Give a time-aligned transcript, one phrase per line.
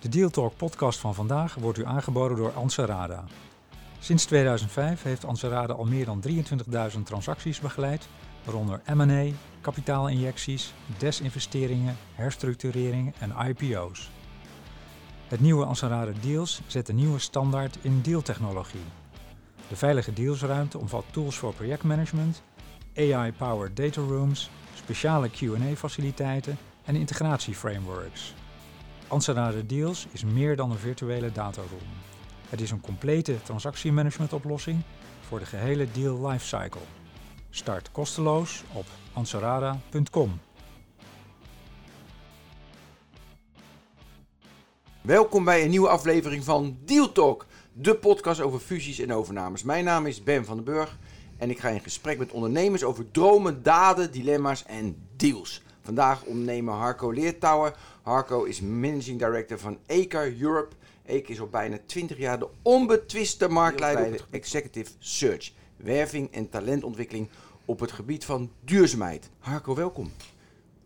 [0.00, 3.24] De Deal Talk podcast van vandaag wordt u aangeboden door Anserada.
[3.98, 8.08] Sinds 2005 heeft Anserada al meer dan 23.000 transacties begeleid,
[8.44, 14.10] waaronder M&A, kapitaalinjecties, desinvesteringen, herstructureringen en IPO's.
[15.28, 18.84] Het nieuwe Anserada Deals zet een nieuwe standaard in dealtechnologie.
[19.68, 22.42] De veilige dealsruimte omvat tools voor projectmanagement,
[22.96, 28.34] AI-powered data rooms, speciale Q&A-faciliteiten en integratieframeworks.
[29.10, 31.88] Anserada Deals is meer dan een virtuele dataroom.
[32.48, 34.82] Het is een complete transactiemanagementoplossing
[35.20, 36.80] voor de gehele deal lifecycle.
[37.50, 40.40] Start kosteloos op anserada.com.
[45.00, 49.62] Welkom bij een nieuwe aflevering van Deal Talk, de podcast over fusies en overnames.
[49.62, 50.98] Mijn naam is Ben van den Burg
[51.36, 55.62] en ik ga in gesprek met ondernemers over dromen, daden, dilemma's en deals.
[55.82, 57.74] Vandaag ondernemer Harco Leertouwer.
[58.02, 60.74] Harco is managing director van ECAR Europe.
[61.04, 67.28] ECAR is al bijna 20 jaar de onbetwiste marktleider het executive search, werving en talentontwikkeling
[67.64, 69.30] op het gebied van duurzaamheid.
[69.38, 70.12] Harco, welkom.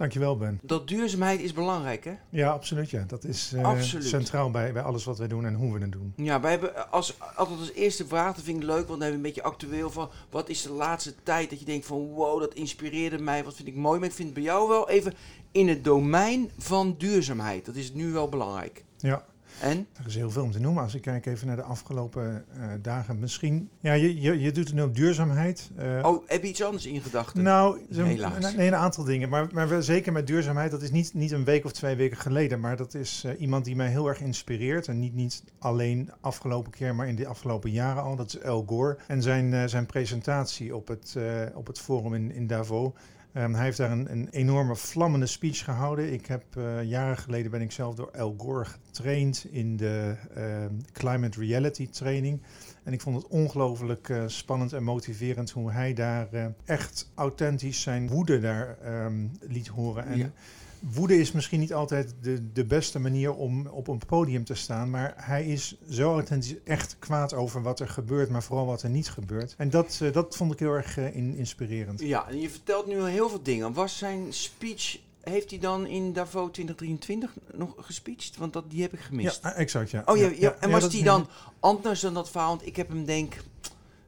[0.04, 0.60] Dankjewel, Ben.
[0.62, 2.14] Dat duurzaamheid is belangrijk, hè?
[2.30, 2.90] Ja, absoluut.
[2.90, 3.04] Ja.
[3.06, 4.06] Dat is uh, Absoluut.
[4.06, 6.12] centraal bij, bij alles wat wij doen en hoe we het doen.
[6.16, 9.20] Ja, wij hebben als, altijd als eerste vraag, dat vind ik leuk, want dan hebben
[9.20, 10.10] we een beetje actueel van...
[10.30, 13.68] wat is de laatste tijd dat je denkt van wow, dat inspireerde mij, wat vind
[13.68, 13.98] ik mooi.
[13.98, 15.14] Maar ik vind het bij jou wel even
[15.52, 17.64] in het domein van duurzaamheid.
[17.64, 18.84] Dat is nu wel belangrijk.
[18.98, 19.24] Ja,
[19.60, 19.86] En?
[19.92, 20.82] er is heel veel om te noemen.
[20.82, 23.18] Als ik kijk even naar de afgelopen eh, dagen.
[23.18, 25.70] Misschien, ja, je, je, je doet het nu op duurzaamheid.
[25.76, 27.42] Eh, Oh, heb je iets anders in gedachten?
[27.42, 28.54] Nou, zo- Helaas.
[28.54, 29.28] Nee, een aantal dingen.
[29.28, 30.70] Maar, maar zeker met duurzaamheid.
[30.70, 32.60] Dat is niet, niet een week of twee weken geleden.
[32.60, 34.88] Maar dat is eh, iemand die mij heel erg inspireert.
[34.88, 38.16] En niet, niet alleen afgelopen keer, maar in de afgelopen jaren al.
[38.16, 38.98] Dat is Al Gore.
[39.06, 41.16] En zijn, zijn presentatie op het,
[41.54, 42.92] op het forum in, in Davos.
[43.34, 46.12] Ehm, hij heeft daar een, een enorme vlammende speech gehouden.
[46.12, 50.72] Ik heb eh, jaren geleden ben ik zelf door Al Gore getraind in de ehm,
[50.92, 52.40] Climate Reality training.
[52.82, 57.82] En ik vond het ongelooflijk eh, spannend en motiverend hoe hij daar eh, echt authentisch
[57.82, 60.06] zijn woede daar ehm, liet horen.
[60.06, 60.32] En.
[60.92, 64.90] Woede is misschien niet altijd de, de beste manier om op een podium te staan.
[64.90, 68.90] Maar hij is zo authentisch echt kwaad over wat er gebeurt, maar vooral wat er
[68.90, 69.54] niet gebeurt.
[69.58, 72.00] En dat, eh, dat vond ik heel erg eh, in- inspirerend.
[72.00, 73.72] Ja, en je vertelt nu al heel veel dingen.
[73.72, 78.36] Was zijn speech, heeft hij dan in Davos 2023 nog gespeecht?
[78.36, 79.42] Want dat, die heb ik gemist.
[79.42, 80.02] Ja, exact, ja.
[80.06, 81.26] Oh ja, Ja, ja, ja, en was die is- dan
[81.60, 82.48] anders dan dat verhaal?
[82.48, 83.36] Want ik heb hem denk,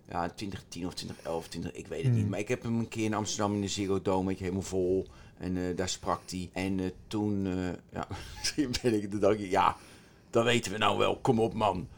[0.08, 2.16] ja, 2010 of 2011, 20, ik weet het Hmm.
[2.20, 2.28] niet.
[2.28, 5.06] Maar ik heb hem een keer in Amsterdam in de Ziggo Dome, helemaal vol.
[5.38, 6.50] En eh, daar sprak hij.
[6.52, 8.06] En eh, toen, eh, ja,
[8.38, 9.76] misschien ben ik, dacht ik, ja,
[10.30, 11.88] dat weten we nou wel, kom op man.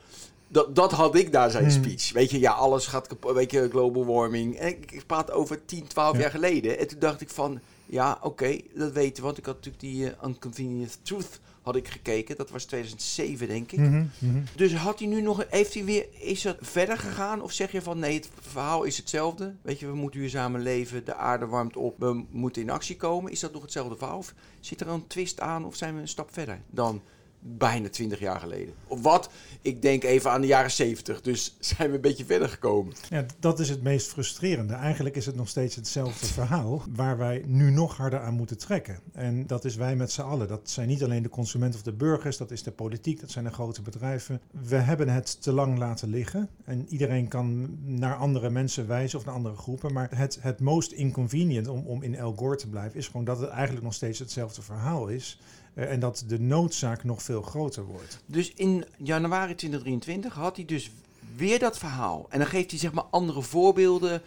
[0.48, 1.82] Dat, dat had ik daar zijn Hmm.
[1.84, 2.12] speech.
[2.12, 4.56] Weet je, ja, alles gaat kapot, weet je, global warming.
[4.56, 6.20] En ik, ik praat over 10, 12 Ja.
[6.20, 6.78] jaar geleden.
[6.78, 9.22] En toen dacht ik van, ja, oké, dat weten we.
[9.22, 12.36] Want ik had natuurlijk die Unconvenient Truth had ik gekeken.
[12.36, 13.78] Dat was 2007, denk ik.
[13.78, 14.38] Mhm, mhm.
[14.56, 17.42] Dus had hij nu nog, heeft hij weer, is het verder gegaan?
[17.42, 19.54] Of zeg je van nee, het verhaal is hetzelfde?
[19.62, 23.32] Weet je, we moeten duurzamer leven, de aarde warmt op, we moeten in actie komen.
[23.32, 24.18] Is dat nog hetzelfde verhaal?
[24.18, 27.02] Of zit er een twist aan of zijn we een stap verder dan
[27.40, 28.74] bijna 20 jaar geleden?
[28.86, 29.30] Of wat?
[29.62, 32.94] Ik denk even aan de jaren 70, dus zijn we een beetje verder gekomen.
[33.10, 34.74] Ja, dat is het meest frustrerende.
[34.74, 39.00] Eigenlijk is het nog steeds hetzelfde verhaal waar wij nu nog harder aan moeten trekken.
[39.12, 40.48] En dat is wij met z'n allen.
[40.48, 43.44] Dat zijn niet alleen de consumenten of de burgers, dat is de politiek, dat zijn
[43.44, 44.40] de grote bedrijven.
[44.50, 49.24] We hebben het te lang laten liggen en iedereen kan naar andere mensen wijzen of
[49.24, 49.92] naar andere groepen.
[49.92, 53.40] Maar het, het most inconvenient om, om in El Gore te blijven is gewoon dat
[53.40, 55.38] het eigenlijk nog steeds hetzelfde verhaal is.
[55.78, 58.22] Eh, en dat de noodzaak nog veel groter wordt.
[58.26, 60.90] Dus in januari 2023 had hij dus
[61.36, 62.26] weer dat verhaal.
[62.28, 64.22] En dan geeft hij zeg maar andere voorbeelden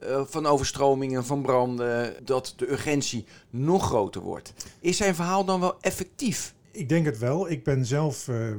[0.00, 4.52] eh, van overstromingen, van branden, dat de urgentie nog groter wordt.
[4.80, 6.54] Is zijn verhaal dan wel effectief?
[6.70, 7.50] Ik denk het wel.
[7.50, 8.52] Ik ben zelf eh,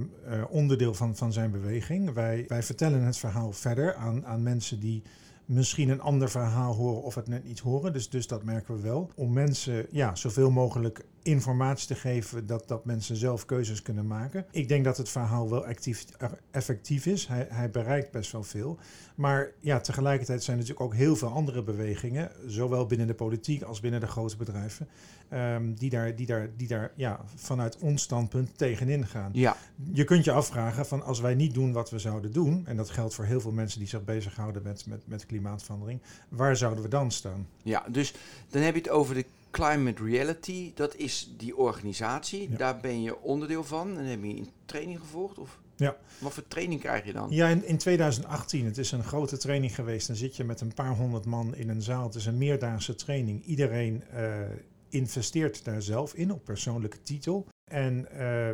[0.50, 2.14] onderdeel van, van zijn beweging.
[2.14, 5.03] Wij, wij vertellen het verhaal verder aan, aan mensen die
[5.46, 7.94] misschien een ander verhaal horen of het net niet horen.
[7.94, 9.12] Dus, dus dat merken we wel.
[9.16, 14.46] Om mensen ja, zoveel mogelijk informatie te geven dat, dat mensen zelf keuzes kunnen maken.
[14.52, 16.05] Ik denk dat het verhaal wel actief,
[16.52, 17.28] effectief is.
[17.28, 18.78] Hij, hij bereikt best wel veel.
[19.16, 23.61] Maar ja, tegelijkertijd zijn er natuurlijk ook heel veel andere bewegingen, zowel binnen de politiek
[23.61, 24.87] als binnen de grote bedrijven,
[25.29, 29.29] ehm, die daar, die daar, die daar ja, vanuit ons standpunt tegenin gaan.
[29.34, 29.57] Ja,
[29.93, 32.90] Je kunt je afvragen van als wij niet doen wat we zouden doen, en dat
[32.90, 36.90] geldt voor heel veel mensen die zich bezighouden met, met, met klimaatverandering, waar zouden we
[36.90, 37.47] dan staan?
[37.63, 38.13] ja, dus
[38.49, 40.72] dan heb je het over de Climate Reality.
[40.76, 42.49] Dat is die organisatie.
[42.52, 42.58] Ja.
[42.58, 43.97] Daar ben je onderdeel van.
[43.97, 45.38] En heb je een training gevolgd?
[45.38, 45.97] Of Ja.
[46.20, 47.28] wat voor training krijg je dan?
[47.29, 50.08] Ja, in, in 2018, het is een grote training geweest.
[50.08, 52.03] Dan zit je met een paar honderd man in een zaal.
[52.05, 53.46] Het is een meerdaagse training.
[53.46, 54.41] Iedereen eh,
[54.90, 57.47] investeert daar zelf in op persoonlijke titel.
[57.67, 58.49] En uh,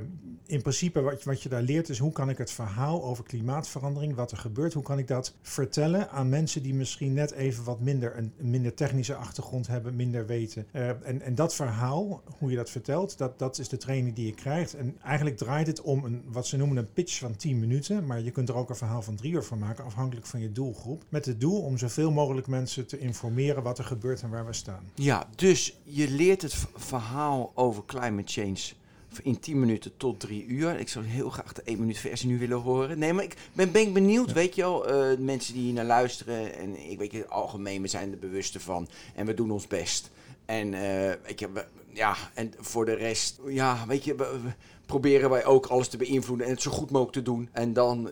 [0.46, 3.24] in principe wat je, wat je daar leert is hoe kan ik het verhaal over
[3.24, 7.64] klimaatverandering, wat er gebeurt, hoe kan ik dat vertellen aan mensen die misschien net even
[7.64, 10.68] wat minder een, minder technische achtergrond hebben, minder weten.
[10.72, 14.26] Uh, en, en dat verhaal, hoe je dat vertelt, dat, dat is de training die
[14.26, 14.74] je krijgt.
[14.74, 18.22] En eigenlijk draait het om een, wat ze noemen een pitch van 10 minuten, maar
[18.22, 21.04] je kunt er ook een verhaal van drie uur van maken, afhankelijk van je doelgroep.
[21.10, 24.54] Met het doel om zoveel mogelijk mensen te informeren wat er gebeurt en waar we
[24.54, 24.84] staan.
[24.96, 28.82] Ja, dus je leert het verhaal over climate change
[29.22, 30.80] in 10 minuten tot 3 uur.
[30.80, 33.00] Ik zou heel graag de 1 minuut versie nu willen horen.
[33.00, 36.56] Nee, maar ik ben, ben benieuwd, weet je wel, uh, mensen die hier naar luisteren.
[36.56, 38.88] En ik weet je, algemeen, we zijn er bewust van.
[39.16, 40.12] En we doen ons best.
[40.46, 40.82] En uh,
[41.26, 44.40] weet je, we, ja, en voor de rest, ja, weet je, we,
[44.86, 47.50] proberen wij ook alles te beïnvloeden en het zo goed mogelijk te doen.
[47.52, 48.12] En dan,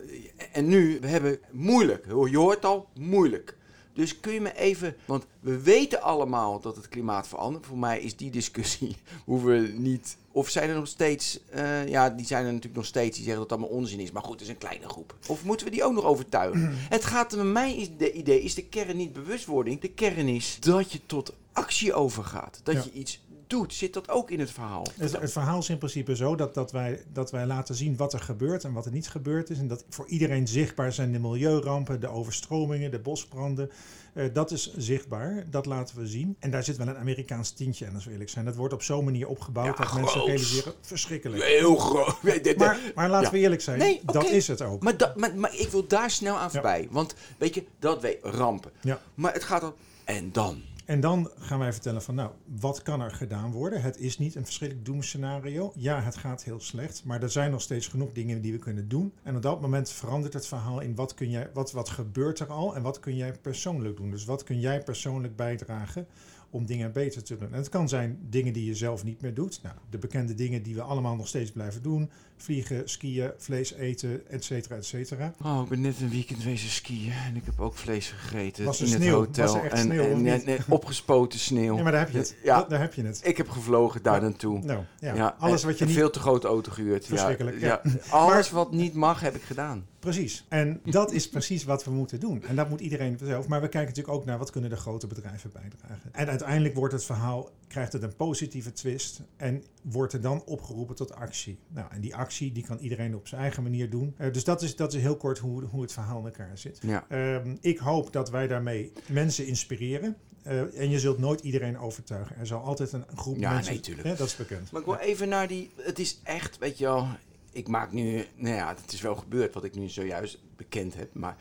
[0.52, 2.06] en nu, we hebben moeilijk.
[2.06, 3.56] Je hoort al, moeilijk.
[3.94, 7.66] Dus kun je me even, want we weten allemaal dat het klimaat verandert.
[7.66, 12.10] Voor mij is die discussie, hoeven we niet, of zijn er nog steeds, uh, ja,
[12.10, 14.10] die zijn er natuurlijk nog steeds, die zeggen dat het allemaal onzin is.
[14.10, 15.16] Maar goed, het is een kleine groep.
[15.26, 16.74] Of moeten we die ook nog overtuigen?
[16.88, 19.80] het gaat bij mij, is de idee, is de kern niet bewustwording.
[19.80, 22.60] De kern is dat je tot actie overgaat.
[22.62, 22.82] Dat Ja.
[22.84, 23.20] je iets
[23.52, 23.74] doet.
[23.74, 24.86] Zit dat ook in het verhaal?
[24.96, 28.12] Het, het verhaal is in principe zo dat, dat, wij, dat wij laten zien wat
[28.12, 29.58] er gebeurt en wat er niet gebeurd is.
[29.58, 33.70] En dat voor iedereen zichtbaar zijn de milieurampen, de overstromingen, de bosbranden.
[34.14, 36.36] Eh, dat is zichtbaar, dat laten we zien.
[36.38, 38.44] En daar zit wel een Amerikaans tintje aan, als we eerlijk zijn.
[38.44, 41.42] Dat wordt op zo'n manier opgebouwd Ja, dat mensen realiseren, verschrikkelijk.
[41.42, 42.16] Heel groot.
[42.56, 43.32] Maar, maar laten Ja.
[43.32, 44.82] we eerlijk zijn, Nee, dat is het ook.
[44.82, 46.88] Maar, maar, maar ik wil daar snel aan voorbij.
[46.90, 48.72] Want weet je, dat weet rampen.
[49.14, 49.74] Maar het gaat dan.
[50.04, 50.62] En dan?
[50.84, 52.30] En dan gaan wij vertellen van, nou,
[52.60, 53.82] wat kan er gedaan worden?
[53.82, 55.72] Het is niet een verschrikkelijk doemscenario.
[55.76, 58.88] Ja, het gaat heel slecht, maar er zijn nog steeds genoeg dingen die we kunnen
[58.88, 59.12] doen.
[59.22, 62.48] En op dat moment verandert het verhaal in wat, kun jij, wat, wat gebeurt er
[62.48, 64.10] al en wat kun jij persoonlijk doen.
[64.10, 66.06] Dus wat kun jij persoonlijk bijdragen
[66.52, 67.52] om dingen beter te doen.
[67.52, 69.60] En het kan zijn dingen die je zelf niet meer doet.
[69.62, 72.10] Nou, de bekende dingen die we allemaal nog steeds blijven doen.
[72.42, 75.32] Vliegen, skiën, vlees eten, et cetera, et cetera.
[75.44, 78.80] Oh, ik ben net een weekend wezen skiën en ik heb ook vlees gegeten Was
[78.80, 79.46] er in het hotel.
[79.46, 80.44] Was er echt en, sneeuw, en, niet?
[80.44, 81.76] en- en opgespoten sneeuw.
[81.76, 82.36] Ja, maar daar heb je het.
[82.42, 82.60] Ja.
[82.60, 83.20] Da- Daar heb je het.
[83.24, 84.20] Ik heb gevlogen daar Ja.
[84.20, 84.58] naartoe.
[84.58, 87.02] Nou, ja, Ja, alles wat je niet veel te grote auto gehuurd.
[87.06, 87.92] Ja, Verschrikkelijk, Ja, ja.
[88.10, 89.86] Alles wat niet mag, heb ik gedaan.
[89.98, 90.44] Precies.
[90.48, 92.42] En dat is precies wat we moeten doen.
[92.44, 93.48] En dat moet iedereen zelf.
[93.48, 96.12] Maar we kijken natuurlijk ook naar wat kunnen de grote bedrijven bijdragen.
[96.12, 99.20] En uiteindelijk wordt het verhaal, krijgt het een positieve twist.
[99.36, 101.58] En wordt er dan opgeroepen tot actie.
[101.68, 104.14] Nou, en die actie die kan iedereen op zijn eigen manier doen.
[104.16, 106.78] Eh, dus dat is, dat is heel kort hoe, hoe het verhaal in elkaar zit.
[106.82, 107.04] Ja.
[107.08, 110.16] Ehm, ik hoop dat wij daarmee mensen inspireren.
[110.42, 112.36] Eh, en je zult nooit iedereen overtuigen.
[112.36, 113.72] Er zal altijd een groep Ja, mensen...
[113.72, 114.08] nee, tuurlijk.
[114.08, 114.70] Hè, dat is bekend.
[114.70, 115.70] Maar ik wil even naar die.
[115.76, 117.06] Het is echt, weet je wel.
[117.52, 118.24] Ik maak nu.
[118.36, 121.14] Nou ja, het is wel gebeurd wat ik nu zojuist bekend heb.
[121.14, 121.36] Maar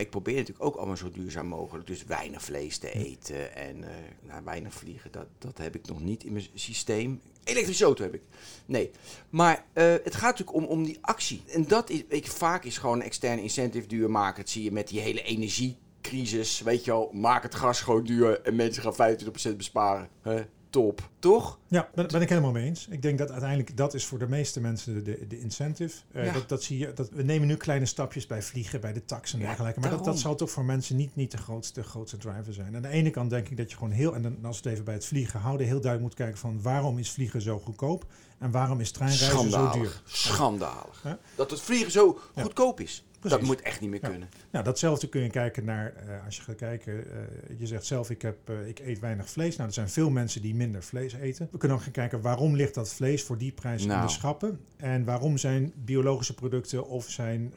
[0.00, 1.86] ik probeer natuurlijk ook allemaal zo duurzaam mogelijk.
[1.86, 5.12] Dus weinig vlees te eten en eh, nou, weinig vliegen.
[5.12, 7.20] Dat, dat heb ik nog niet in mijn systeem.
[7.44, 8.22] Elektrische auto heb ik.
[8.66, 8.90] Nee.
[9.30, 11.42] Maar eh, het gaat natuurlijk om, om die actie.
[11.46, 12.02] En dat is.
[12.08, 14.42] Je, vaak is gewoon externe incentive duur maken.
[14.42, 16.60] Dat zie je met die hele energiecrisis.
[16.60, 19.16] Weet je wel, maak het gas gewoon duur en mensen gaan
[19.52, 20.08] 25% besparen.
[20.22, 21.08] Hè, top.
[21.18, 21.58] Toch?
[21.68, 22.86] Ja, ben, ben ik helemaal mee eens.
[22.90, 25.96] Ik denk dat uiteindelijk dat is voor de meeste mensen de, de incentive.
[26.12, 26.32] Eh, Ja.
[26.32, 29.32] dat, dat zie je, dat, we nemen nu kleine stapjes bij vliegen, bij de tax
[29.32, 29.80] en Ja, dergelijke.
[29.80, 32.76] Maar dat, dat zal toch voor mensen niet, niet de, grootste, grootste driver zijn.
[32.76, 34.72] Aan de ene kant denk ik dat je gewoon heel, en dan, als we het
[34.72, 38.04] even bij het vliegen houden, heel duidelijk moet kijken van waarom is vliegen zo goedkoop
[38.38, 39.70] en waarom is treinreizen zo duur.
[39.70, 40.02] Schandalig.
[40.06, 41.00] Schandalig.
[41.04, 41.18] Ja.
[41.34, 42.42] Dat het vliegen zo Ja.
[42.42, 43.04] goedkoop is.
[43.20, 44.08] Dat moet echt niet meer Ja.
[44.08, 44.28] kunnen.
[44.50, 47.18] Nou, datzelfde kun je kijken naar, eh, als je gaat kijken, eh,
[47.58, 49.56] je zegt zelf, ik, heb, eh, ik eet weinig vlees.
[49.56, 51.48] Nou, er zijn veel mensen die minder vlees eten.
[51.52, 54.06] We kunnen ook gaan kijken, waarom ligt dat vlees voor die prijs in Nou.
[54.06, 54.60] de schappen?
[54.76, 57.54] En waarom zijn biologische producten of zijn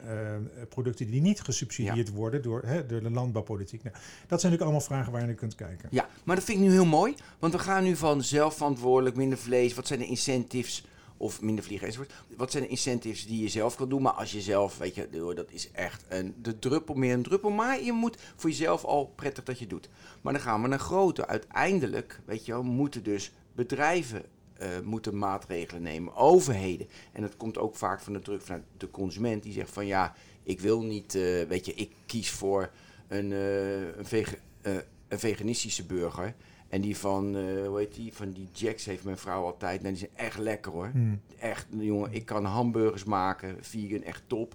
[0.68, 3.82] producten die niet gesubsidieerd worden door, hè, door de landbouwpolitiek?
[3.82, 4.02] Nou, dat
[4.40, 5.88] zijn natuurlijk allemaal vragen waar je naar kunt kijken.
[5.90, 7.14] Ja, maar dat vind ik nu heel mooi.
[7.38, 9.74] Want we gaan nu van zelfverantwoordelijk, minder vlees.
[9.74, 10.84] Wat zijn de incentives?
[11.16, 12.12] Of minder vliegen enzovoort.
[12.36, 14.02] Wat zijn de incentives die je zelf kan doen?
[14.02, 17.22] Maar als je zelf, weet je, joh, dat is echt een, de druppel meer een
[17.22, 17.50] druppel.
[17.50, 19.88] Maar je moet voor jezelf al prettig dat je doet.
[20.20, 21.26] Maar dan gaan we naar grote.
[21.26, 24.22] Uiteindelijk, weet je wel, moeten dus bedrijven
[24.54, 26.14] eh, moeten maatregelen nemen.
[26.16, 26.86] Overheden.
[27.12, 29.42] En dat komt ook vaak van de druk vanuit de consument.
[29.42, 32.70] Die zegt van ja, ik wil niet, eh, weet je, ik kies voor
[33.08, 36.34] een, eh, een, een veganistische burger.
[36.74, 39.82] En die van, eh, hoe heet die, van die Jacks heeft mijn vrouw altijd.
[39.82, 40.90] Nou, die zijn echt lekker hoor.
[40.92, 41.20] Hmm.
[41.38, 44.54] Echt, jongen, ik kan hamburgers maken, vegan, echt top.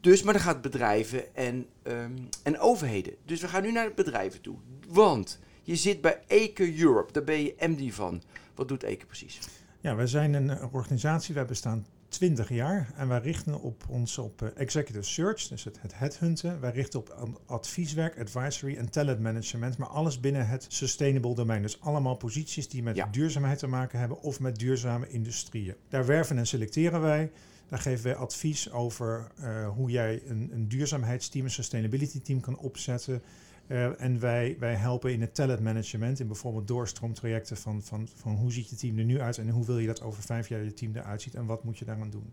[0.00, 2.12] Dus, maar dan gaat bedrijven en, ehm,
[2.42, 3.14] en overheden.
[3.24, 4.56] Dus we gaan nu naar de bedrijven toe.
[4.88, 8.22] Want je zit bij Eke Europe, daar ben je MD van.
[8.54, 9.38] Wat doet Eke precies?
[9.80, 14.42] Ja, wij zijn een organisatie, wij bestaan 20 jaar en wij richten op ons op
[14.42, 16.60] uh, executive search, dus het, het headhunten.
[16.60, 21.62] Wij richten op advieswerk, advisory en talent management, maar alles binnen het sustainable domein.
[21.62, 23.06] Dus allemaal posities die met Ja.
[23.06, 25.74] duurzaamheid te maken hebben of met duurzame industrieën.
[25.88, 27.30] Daar werven en selecteren wij.
[27.68, 32.58] Daar geven wij advies over eh, hoe jij een, een duurzaamheidsteam, een sustainability team kan
[32.58, 33.22] opzetten.
[33.68, 38.34] Eh, en wij, wij helpen in het talent management, in bijvoorbeeld doorstroomtrajecten van, van, van
[38.34, 40.64] hoe ziet je team er nu uit en hoe wil je dat over vijf jaar
[40.64, 42.32] je team eruit ziet en wat moet je daaraan doen.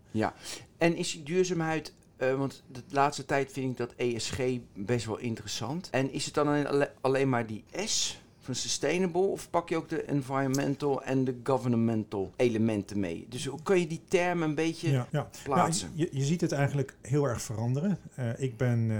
[0.78, 4.40] En is duurzaamheid, eh, want de laatste tijd vind ik dat ESG
[4.74, 5.88] best wel interessant.
[5.90, 9.76] En is het dan alleen, alle- alleen maar die S van sustainable of pak je
[9.76, 13.26] ook de environmental en de governmental elementen mee?
[13.28, 15.28] Dus hoe kun je die termen een beetje Ja, ja.
[15.42, 15.88] plaatsen?
[15.94, 17.98] Nou, je, je ziet het eigenlijk heel erg veranderen.
[18.14, 18.96] Eh, ik ben, eh,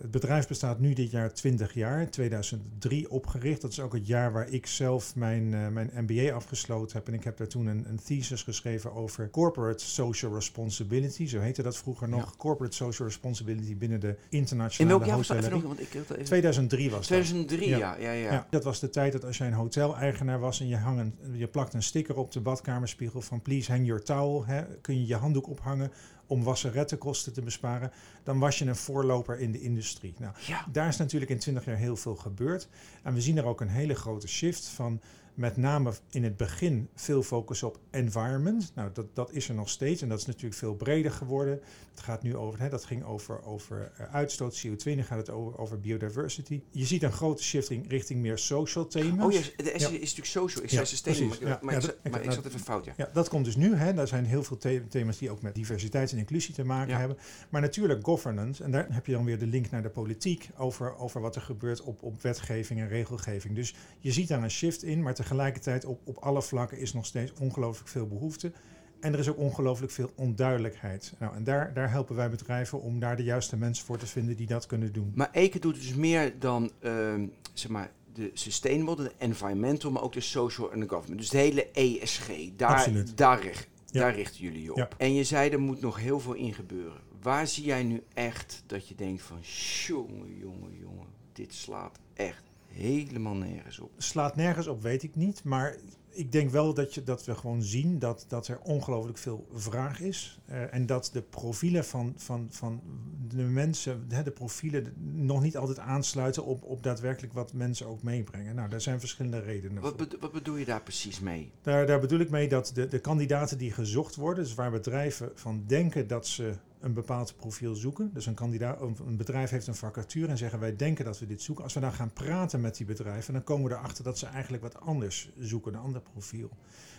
[0.00, 3.60] het bedrijf bestaat nu dit jaar 20 jaar, 2003 opgericht.
[3.60, 7.08] Dat is ook het jaar waar ik zelf mijn, eh, mijn MBA afgesloten heb.
[7.08, 11.26] En ik heb daar toen een, een thesis geschreven over corporate social responsibility.
[11.26, 12.24] Zo heette dat vroeger nog.
[12.24, 12.36] Ja.
[12.36, 16.98] Corporate social responsibility binnen de In internationale welk jaar nog, want ik, even, 2003 was
[16.98, 17.06] dat.
[17.06, 17.78] 2003, ja.
[17.78, 17.96] Ja.
[17.98, 18.46] Ja, ja, Ja.
[18.50, 21.46] dat was de tijd dat als jij een hoteleigenaar was en je, hang een, je
[21.46, 25.16] plakt een sticker op de badkamerspiegel van please hang your towel, hè, kun je je
[25.16, 25.92] handdoek ophangen
[26.26, 30.14] om wasserettenkosten te besparen, dan was je een voorloper in de industrie.
[30.18, 30.66] Nou, Ja.
[30.72, 32.68] daar is natuurlijk in 20 jaar heel veel gebeurd.
[33.02, 35.00] En we zien er ook een hele grote shift van
[35.34, 38.72] met name in het begin veel focus op environment.
[38.74, 41.60] Nou, dat, dat is er nog steeds en dat is natuurlijk veel breder geworden.
[41.90, 45.30] Het gaat nu over, hè, dat ging over, over eh, uitstoot, CO2, nu gaat het
[45.30, 46.60] over, over biodiversity.
[46.70, 49.26] Je ziet een grote shifting richting meer social thema's.
[49.26, 49.88] Oh ja, de S Ja.
[49.88, 50.64] is natuurlijk social.
[50.64, 52.92] Ik Ja, zei maar, Ja, maar ik, dat- maar ik- zat even fout, ja.
[52.96, 53.74] Ja, dat komt dus nu.
[53.74, 53.94] Hè.
[53.94, 57.16] Daar zijn heel veel the- thema's die ook met diversiteit en inclusie te maken hebben.
[57.48, 58.64] Maar natuurlijk governance.
[58.64, 61.42] En daar heb je dan weer de link naar de politiek over, over wat er
[61.42, 63.54] gebeurt op, op wetgeving en regelgeving.
[63.54, 67.06] Dus je ziet daar een shift in, maar tegelijkertijd op, op alle vlakken is nog
[67.06, 68.52] steeds ongelooflijk veel behoefte.
[69.00, 71.12] En er is ook ongelooflijk veel onduidelijkheid.
[71.18, 74.36] Nou, en daar, daar helpen wij bedrijven om daar de juiste mensen voor te vinden
[74.36, 75.12] die dat kunnen doen.
[75.14, 80.12] Maar Eke doet dus meer dan ehm, zeg maar, de sustainable, de environmental, maar ook
[80.12, 81.20] de social en de government.
[81.20, 83.16] Dus de hele ESG, daar, Absoluut.
[83.16, 84.00] daar, richt, Ja.
[84.00, 84.76] daar richten jullie je op.
[84.76, 84.88] Ja.
[84.96, 87.00] En je zei er moet nog heel veel in gebeuren.
[87.22, 89.38] Waar zie jij nu echt dat je denkt van,
[89.86, 93.90] jongen, jongen, jongen, dit slaat echt helemaal nergens op.
[93.96, 95.44] slaat nergens op, weet ik niet.
[95.44, 95.76] Maar
[96.14, 100.00] ik denk wel dat, je, dat we gewoon zien dat, dat er ongelooflijk veel vraag
[100.00, 100.38] is.
[100.46, 102.82] Eh, en dat de profielen van, van, van
[103.28, 104.94] de mensen, hè, de profielen
[105.26, 108.54] nog niet altijd aansluiten op, op daadwerkelijk wat mensen ook meebrengen.
[108.54, 110.06] Nou, daar zijn verschillende redenen Wat, voor.
[110.06, 111.50] bedo- wat bedoel je daar precies mee?
[111.62, 115.30] Daar, daar bedoel ik mee dat de, de kandidaten die gezocht worden, dus waar bedrijven
[115.34, 118.10] van denken dat ze een bepaald profiel zoeken.
[118.14, 121.42] Dus een, kandidaat, een bedrijf heeft een vacature en zeggen wij denken dat we dit
[121.42, 121.64] zoeken.
[121.64, 124.62] Als we dan gaan praten met die bedrijven, dan komen we erachter dat ze eigenlijk
[124.62, 126.50] wat anders zoeken, een ander profiel.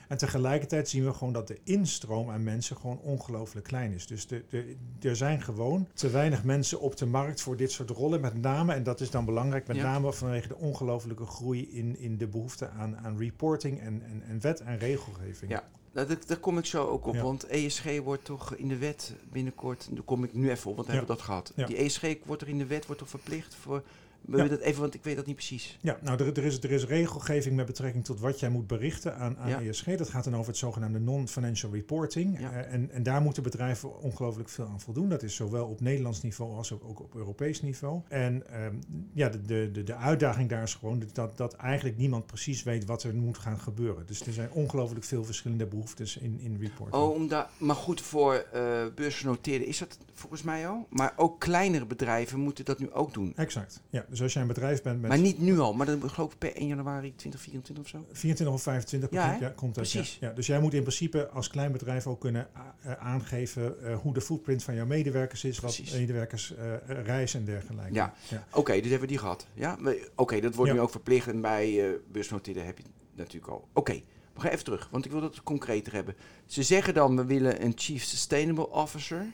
[0.07, 4.07] En tegelijkertijd zien we gewoon dat de instroom aan mensen gewoon ongelooflijk klein is.
[4.07, 7.89] Dus de, de, er zijn gewoon te weinig mensen op de markt voor dit soort
[7.89, 8.21] rollen.
[8.21, 9.83] Met name, en dat is dan belangrijk, met Ja.
[9.83, 14.41] name vanwege de ongelooflijke groei in, in de behoefte aan, aan reporting en, en, en
[14.41, 15.51] wet en regelgeving.
[15.51, 15.63] Ja.
[15.93, 17.21] Nou, daar, daar kom ik zo ook op, Ja.
[17.23, 20.87] want ESG wordt toch in de wet binnenkort, daar kom ik nu even op, want
[20.87, 20.97] we Ja.
[20.99, 21.51] hebben dat gehad.
[21.55, 21.65] Ja.
[21.65, 23.83] Die ESG wordt er in de wet, wordt toch verplicht voor,
[24.25, 25.77] wil je dat even, want ik weet dat niet precies.
[25.81, 29.15] Ja, nou, er, er, is, er is regelgeving met betrekking tot wat jij moet berichten
[29.15, 29.61] aan, aan.
[29.61, 29.85] ESG.
[29.85, 32.37] Dat gaat dan over het zogenaamde non-financial reporting.
[32.37, 35.09] Eh, en, en daar moeten bedrijven ongelooflijk veel aan voldoen.
[35.09, 38.01] Dat is zowel op Nederlands niveau als ook, ook op Europees niveau.
[38.07, 38.75] En ehm,
[39.13, 42.85] ja, de, de, de, de uitdaging daar is gewoon dat, dat eigenlijk niemand precies weet
[42.85, 44.05] wat er moet gaan gebeuren.
[44.05, 47.03] Dus er zijn ongelooflijk veel verschillende behoeftes in, in reporting.
[47.03, 48.61] Oh, om daar, maar goed, voor eh
[48.95, 50.87] beursgenoteerden is dat volgens mij al.
[50.89, 53.33] Maar ook kleinere bedrijven moeten dat nu ook doen.
[53.35, 53.81] Exact.
[53.89, 56.31] Ja, dus als jij een bedrijf bent met Maar niet nu al, maar dat geloof
[56.33, 58.05] ik per 1 januari 2024 of zo.
[58.11, 59.89] 24 of 25 Ja, komt dat.
[59.89, 60.17] Precies.
[60.19, 60.27] Ja.
[60.27, 63.97] Ja, dus jij moet in principe als klein bedrijf ook kunnen a- eh, aangeven eh,
[63.97, 67.93] hoe de footprint van jouw medewerkers is, wat medewerkers eh, reizen en dergelijke.
[67.93, 68.13] Ja.
[68.29, 68.47] ja.
[68.51, 69.47] Oké, dus hebben we die gehad.
[69.53, 72.91] Ja, maar- oké, dat wordt nu ook verplicht en bij eh beursgenoteerden heb je het
[73.15, 73.67] natuurlijk al.
[73.73, 74.01] Oké,
[74.33, 76.15] we gaan even terug, want ik wil dat concreter hebben.
[76.45, 79.25] Ze zeggen dan, we willen een Chief Sustainable Officer.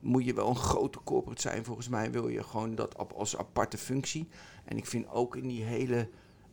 [0.00, 3.36] Moet je wel een grote corporate zijn, volgens mij wil je gewoon dat op- als
[3.36, 4.28] aparte functie.
[4.64, 6.08] En ik vind ook in die hele...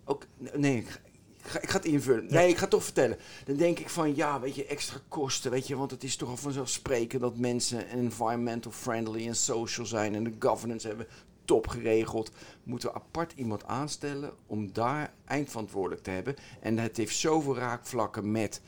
[0.05, 0.99] Ook, nee, ik ga,
[1.37, 2.25] ik ga, ik ga het invullen.
[2.29, 3.17] Nee, ik ga het toch vertellen.
[3.45, 5.75] Dan denk ik van, ja, weet je, extra kosten, weet je.
[5.75, 10.15] Want het is toch al vanzelfsprekend dat mensen environmental friendly en social zijn.
[10.15, 11.07] En de governance hebben
[11.45, 12.31] top geregeld.
[12.63, 16.35] Moeten we apart iemand aanstellen om daar eindverantwoordelijk te hebben.
[16.59, 18.61] En het heeft zoveel raakvlakken met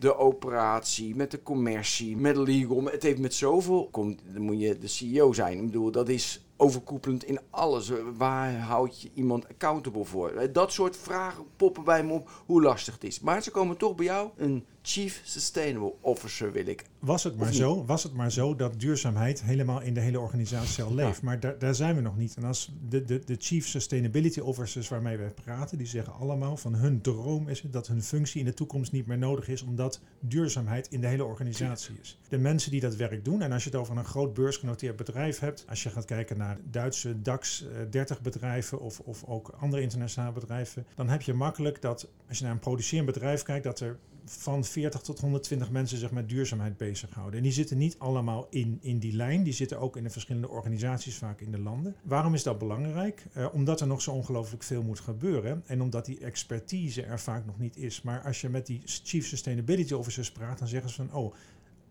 [0.00, 2.84] de operatie, met de commercie, met legal.
[2.84, 3.88] Het heeft met zoveel...
[3.90, 5.58] Kom, dan moet je de CEO zijn.
[5.58, 7.92] Ik bedoel, dat is overkoepelend in alles.
[8.16, 10.48] Waar houd je iemand accountable voor?
[10.52, 13.20] Dat soort vragen poppen bij me op hoe lastig het is.
[13.20, 14.30] Maar ze komen toch bij jou.
[14.36, 16.84] Een Chief Sustainable Officer wil ik.
[16.98, 20.84] Was het, maar zo, was het maar zo dat duurzaamheid helemaal in de hele organisatie
[20.84, 21.22] al leeft.
[21.22, 22.36] Maar daar, daar zijn we nog niet.
[22.36, 26.74] En als de, de, de Chief Sustainability Officers waarmee we praten, die zeggen allemaal van
[26.74, 30.00] hun droom is het dat hun functie in de toekomst niet meer nodig is, omdat
[30.20, 32.18] duurzaamheid in de hele organisatie is.
[32.28, 35.38] De mensen die dat werk doen, en als je het over een groot beursgenoteerd bedrijf
[35.38, 39.82] hebt, als je gaat kijken naar Duitse DAX eh, 30 bedrijven of, of ook andere
[39.82, 43.80] internationale bedrijven, dan heb je makkelijk dat, als je naar een producerend bedrijf kijkt, dat
[43.80, 43.98] er
[44.38, 47.36] van 40 tot 120 mensen zich met duurzaamheid bezighouden.
[47.36, 49.42] En die zitten niet allemaal in, in die lijn.
[49.42, 51.96] Die zitten ook in de verschillende organisaties, vaak in de landen.
[52.02, 53.26] Waarom is dat belangrijk?
[53.32, 55.62] Eh, omdat er nog zo ongelooflijk veel moet gebeuren.
[55.66, 58.02] En omdat die expertise er vaak nog niet is.
[58.02, 61.14] Maar als je met die Chief Sustainability Officers praat, dan zeggen ze van...
[61.14, 61.34] oh,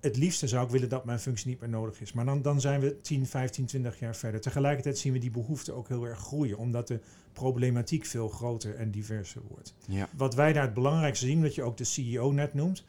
[0.02, 2.14] het liefste zou ik willen dat mijn functie niet meer nodig is.
[2.14, 4.42] Maar dan, dan zijn we 10, 15, 20 jaar verder.
[4.42, 6.58] Tegelijkertijd zien we die behoefte ook heel erg groeien.
[6.58, 7.00] Omdat de
[7.34, 9.74] problematiek veel groter en diverser wordt.
[9.88, 10.10] Ja.
[10.18, 12.84] Wat wij daar het belangrijkste zien, dat je ook de CEO net noemt.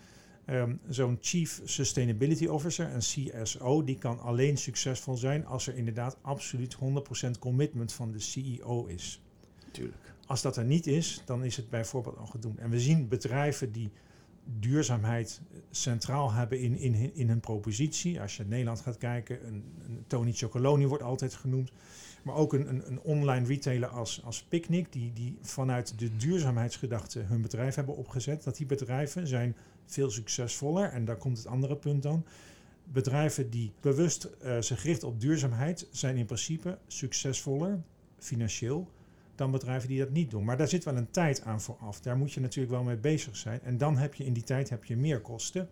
[0.45, 6.17] ehm, Zo'n Chief Sustainability Officer, een CSO, die kan alleen succesvol zijn als er inderdaad
[6.23, 9.23] absoluut 100% commitment van de CEO is.
[9.67, 10.15] Natuurlijk.
[10.27, 12.59] Als dat er niet is, dan is het bijvoorbeeld al gedoemd.
[12.59, 13.91] En we zien bedrijven die
[14.59, 15.41] duurzaamheid
[15.71, 18.21] centraal hebben in, in, in hun propositie.
[18.21, 21.73] Als je Nederland gaat kijken, een, een Tony Chocoloni wordt altijd genoemd.
[22.23, 27.19] Maar ook een, een, een online retailer als, als Picnic, die, die vanuit de duurzaamheidsgedachte
[27.19, 28.45] hun bedrijf hebben opgezet.
[28.45, 30.91] Dat die bedrijven zijn veel succesvoller.
[30.91, 32.25] En daar komt het andere punt dan.
[32.85, 37.81] Bedrijven die bewust eh, zich richten op duurzaamheid zijn in principe succesvoller
[38.19, 38.89] financieel
[39.41, 40.45] dan bedrijven die dat niet doen.
[40.45, 42.01] Maar daar zit wel een tijd aan vooraf.
[42.01, 43.61] Daar moet je natuurlijk wel mee bezig zijn.
[43.63, 45.69] En dan heb je in die tijd heb je meer kosten.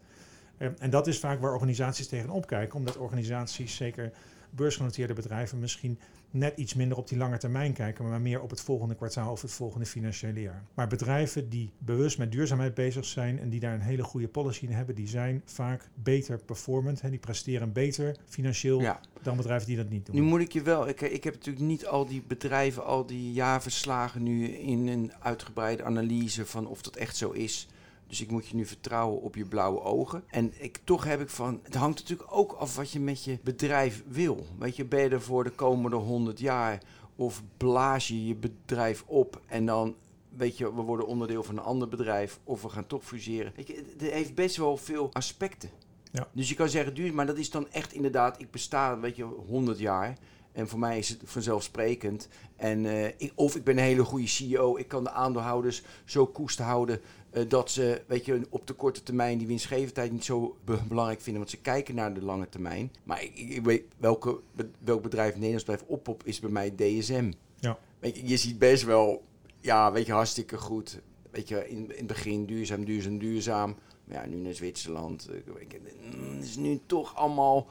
[0.57, 4.13] Eh, en dat is vaak waar organisaties tegenop kijken, omdat organisaties, zeker
[4.51, 5.99] beursgenoteerde bedrijven, misschien
[6.31, 9.43] net iets minder op die lange termijn kijken, maar meer op het volgende kwartaal of
[9.43, 10.65] het volgende financiële jaar.
[10.75, 14.65] Maar bedrijven die bewust met duurzaamheid bezig zijn en die daar een hele goede policy
[14.65, 17.01] in hebben, die zijn vaak beter performant.
[17.01, 19.01] Hè, die presteren beter financieel Ja.
[19.23, 20.15] dan bedrijven die dat niet doen.
[20.15, 23.33] Nu moet ik je wel, ik, ik heb natuurlijk niet al die bedrijven, al die
[23.33, 27.69] jaarverslagen nu in een uitgebreide analyse van of dat echt zo is.
[28.09, 30.25] Dus ik moet je nu vertrouwen op je blauwe ogen.
[30.27, 33.39] En ik, toch heb ik van, het hangt natuurlijk ook af wat je met je
[33.43, 34.47] bedrijf wil.
[34.59, 36.83] Weet je, ben je er voor de komende 100 jaar
[37.17, 39.95] of blaas je je bedrijf op en dan
[40.29, 43.53] weet je, we worden onderdeel van een ander bedrijf of we gaan toch fuseren.
[43.57, 45.71] Weet je, het heeft best wel veel aspecten.
[46.13, 46.29] Ja.
[46.33, 49.23] Dus je kan zeggen duur, maar dat is dan echt inderdaad, ik besta, weet je,
[49.23, 50.17] 100 jaar.
[50.53, 52.29] En voor mij is het vanzelfsprekend.
[52.57, 54.77] En, eh, ik, of ik ben een hele goede CEO.
[54.77, 57.01] Ik kan de aandeelhouders zo koest houden
[57.49, 61.43] dat ze, weet je, op de korte termijn die winstgevendheid niet zo be- belangrijk vinden.
[61.43, 62.93] Want ze kijken naar de lange termijn.
[63.05, 64.41] Maar ik, ik weet welke,
[64.85, 67.33] welk bedrijf Nederlands blijft op is bij mij DSM.
[67.61, 67.79] Ja.
[67.99, 69.23] Weet je, je ziet best wel,
[69.61, 71.01] ja, weet je, hartstikke goed.
[71.31, 73.77] Weet je, in, in het begin duurzaam, duurzaam, duurzaam.
[74.05, 75.29] Maar ja, nu naar Zwitserland.
[75.29, 75.81] eh, weet je,
[76.17, 77.67] mm, Het is nu toch allemaal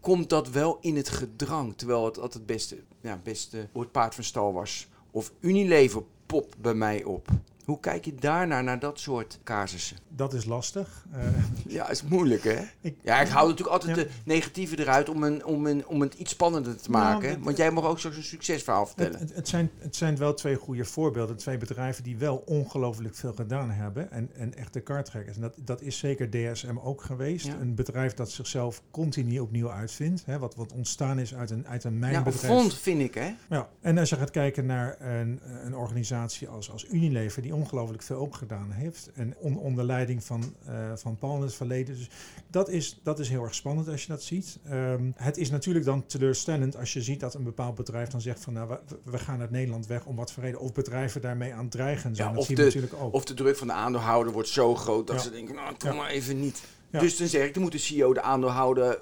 [0.00, 1.76] komt dat wel in het gedrang.
[1.76, 4.88] Terwijl het altijd het beste, ja, beste het paard van stal was.
[5.10, 7.28] Of Unilever popt bij mij op.
[7.68, 9.96] Hoe kijk je daarnaar, naar dat soort casussen?
[10.08, 11.04] Dat is lastig.
[11.12, 11.20] Eh,
[11.76, 12.58] Ja, is moeilijk hè?
[12.80, 14.02] ik, Ja, ik hou natuurlijk altijd Ja.
[14.02, 17.28] de negatieve eruit om, een, om, een, om het iets spannender te maken.
[17.30, 19.18] het- Want jij mag ook zo'n succesverhaal vertellen.
[19.18, 21.36] Het, het, zijn, het zijn wel twee goede voorbeelden.
[21.36, 24.10] Twee bedrijven die wel ongelooflijk veel gedaan hebben.
[24.10, 25.36] En, en echte kartrekkers.
[25.36, 27.46] En dat, dat is zeker DSM ook geweest.
[27.46, 27.54] Ja.
[27.60, 30.22] Een bedrijf dat zichzelf continu opnieuw uitvindt.
[30.26, 32.46] Hè, wat, wat ontstaan is uit een, uit een ja, mijnbedrijf.
[32.46, 33.34] vond vind ik hè.
[33.48, 38.02] Ja, en als je gaat kijken naar een, een organisatie als, als Unilever, die ongelooflijk
[38.02, 39.10] veel ook gedaan heeft.
[39.14, 41.94] En on- onder leiding van, eh, van Paul in het verleden.
[41.96, 42.08] Dus
[42.50, 44.58] dat is, dat is heel erg spannend als je dat ziet.
[44.64, 48.40] Ehm, het is natuurlijk dan teleurstellend als je ziet dat een bepaald bedrijf dan zegt
[48.44, 48.78] van nou, we,
[49.10, 50.60] we gaan uit Nederland weg om wat voor reden.
[50.60, 52.28] Of bedrijven daarmee aan het dreigen zijn.
[52.28, 53.12] Ja, dat of de- natuurlijk ook.
[53.14, 55.22] Of de druk van de aandeelhouder wordt zo groot dat Ja.
[55.22, 55.96] ze denken, nou, doe Ja.
[55.96, 56.62] maar even niet.
[56.90, 57.00] Ja.
[57.00, 58.98] Dus dan zeg ik, dan moet de CEO de aandeelhouder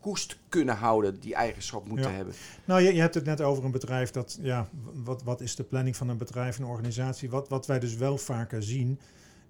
[0.00, 2.16] koest kunnen houden, die eigenschap moeten Ja.
[2.16, 2.34] hebben.
[2.64, 4.68] Nou, je, je hebt het net over een bedrijf dat, ja,
[5.04, 7.30] wat, wat is de planning van een bedrijf, een organisatie?
[7.30, 8.98] Wat, wat wij dus wel vaker zien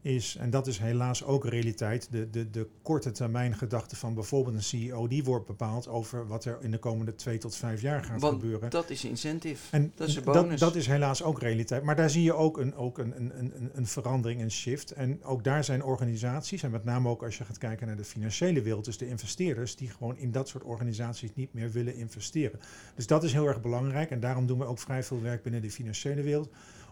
[0.03, 4.57] is, en dat is helaas ook realiteit, de, de, de korte termijn gedachte van bijvoorbeeld
[4.57, 8.05] een CEO, die wordt bepaald over wat er in de komende twee tot vijf jaar
[8.05, 8.71] gaat Want gebeuren.
[8.71, 9.63] dat is incentive.
[9.71, 10.61] En dat is een dat, bonus.
[10.61, 11.83] dat is helaas ook realiteit.
[11.83, 14.91] Maar daar zie je ook een, ook een, een, een, een verandering, een shift.
[14.91, 18.05] En ook daar zijn organisaties, en met name ook als je gaat kijken naar de
[18.05, 22.61] financiële wereld, dus de investeerders, die gewoon in dat soort organisaties niet meer willen investeren.
[22.95, 24.11] Dus dat is heel erg belangrijk.
[24.11, 26.49] En daarom doen we ook vrij veel werk binnen de financiële wereld.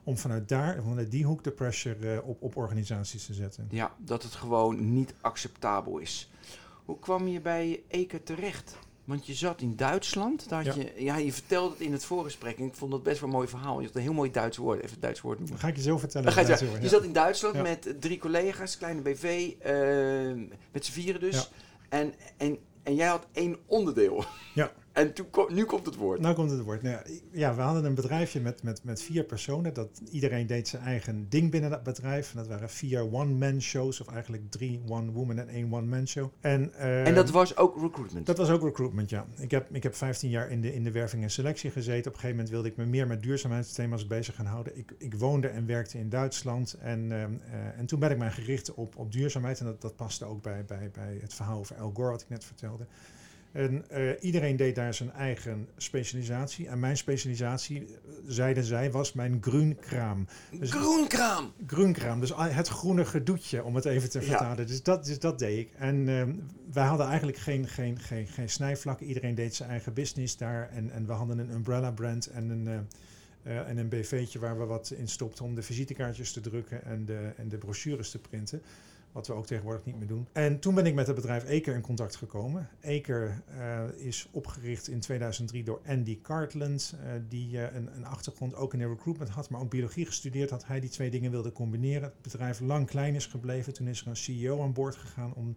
[0.09, 3.67] Om vanuit daar, vanuit die hoek, de pressure eh, op, op organisaties te zetten.
[3.71, 6.31] Ja, dat het gewoon niet acceptabel is.
[6.85, 8.77] Hoe kwam je bij Eke terecht?
[9.05, 10.49] Want je zat in Duitsland.
[10.49, 10.83] Daar had Ja.
[10.83, 12.59] Je, ja, je vertelde het in het voorgesprek.
[12.59, 13.81] En ik vond dat best wel een mooi verhaal.
[13.81, 14.79] Je had een heel mooi Duits woord.
[14.79, 15.59] Even het Duits woord noemen.
[15.59, 16.35] Ga ik je zo vertellen.
[16.35, 16.89] Je, je Ja.
[16.89, 17.63] zat in Duitsland Ja.
[17.63, 19.73] met drie collega's, kleine BV, eh,
[20.73, 21.35] met z'n vieren dus.
[21.37, 21.45] Ja.
[21.89, 24.25] En, en, en jij had één onderdeel.
[24.55, 24.73] Ja.
[24.99, 26.21] En toen, nu komt het woord.
[26.21, 26.83] Nou komt het woord.
[26.83, 26.97] Nou
[27.33, 29.75] ja, we hadden een bedrijfje met, met, met vier personen.
[29.75, 32.31] Dat, iedereen deed zijn eigen ding binnen dat bedrijf.
[32.31, 34.01] En dat waren vier one-man shows.
[34.01, 36.33] Of eigenlijk drie one-woman en één one-man show.
[36.41, 38.27] En, eh, en dat was ook recruitment.
[38.27, 39.27] dat was ook recruitment, ja.
[39.37, 41.99] Ik heb, ik heb 15 jaar in de, in de werving en selectie gezeten.
[41.99, 44.79] Op een gegeven moment wilde ik me meer met duurzaamheidsthema's bezig gaan houden.
[44.79, 46.77] Ik, ik woonde en werkte in Duitsland.
[46.81, 49.61] En, ehm, eh, en toen ben ik mij gericht op, op duurzaamheid.
[49.61, 52.29] En dat, dat paste ook bij, bij, bij het verhaal over El Gore, wat ik
[52.29, 52.87] net vertelde.
[53.53, 56.69] En eh, iedereen deed daar zijn eigen specialisatie.
[56.69, 57.91] En mijn specialisatie, eh,
[58.27, 60.27] zeiden zij, was mijn groenkraam.
[60.59, 61.53] Dus- Groenkraam!
[61.67, 64.27] Groenkraam, dus het groene gedoetje, om het even te Ja.
[64.27, 64.67] vertalen.
[64.67, 65.73] Dus, dat, dus dat deed ik.
[65.79, 66.35] En ehm,
[66.73, 69.07] wij hadden eigenlijk geen, geen, geen, geen snijvlakken.
[69.07, 70.71] Iedereen deed zijn eigen business daar.
[70.71, 72.87] En, en we hadden een umbrella brand en een,
[73.43, 77.33] en een BV'tje waar we wat in stopten om de visitekaartjes te drukken en de,
[77.37, 78.63] en de brochures te printen.
[79.13, 80.27] Wat we ook tegenwoordig niet meer doen.
[80.33, 82.69] En toen ben ik met het bedrijf Eker in contact gekomen.
[82.81, 86.95] Eker eh, is opgericht in 2003 door Andy Cartland.
[87.03, 90.51] eh, die eh, een, een achtergrond ook in de recruitment had, maar ook biologie gestudeerd
[90.51, 90.67] had.
[90.67, 92.03] Hij die twee dingen wilde combineren.
[92.03, 93.73] Het bedrijf lang klein is gebleven.
[93.73, 95.57] Toen is er een CEO aan boord gegaan om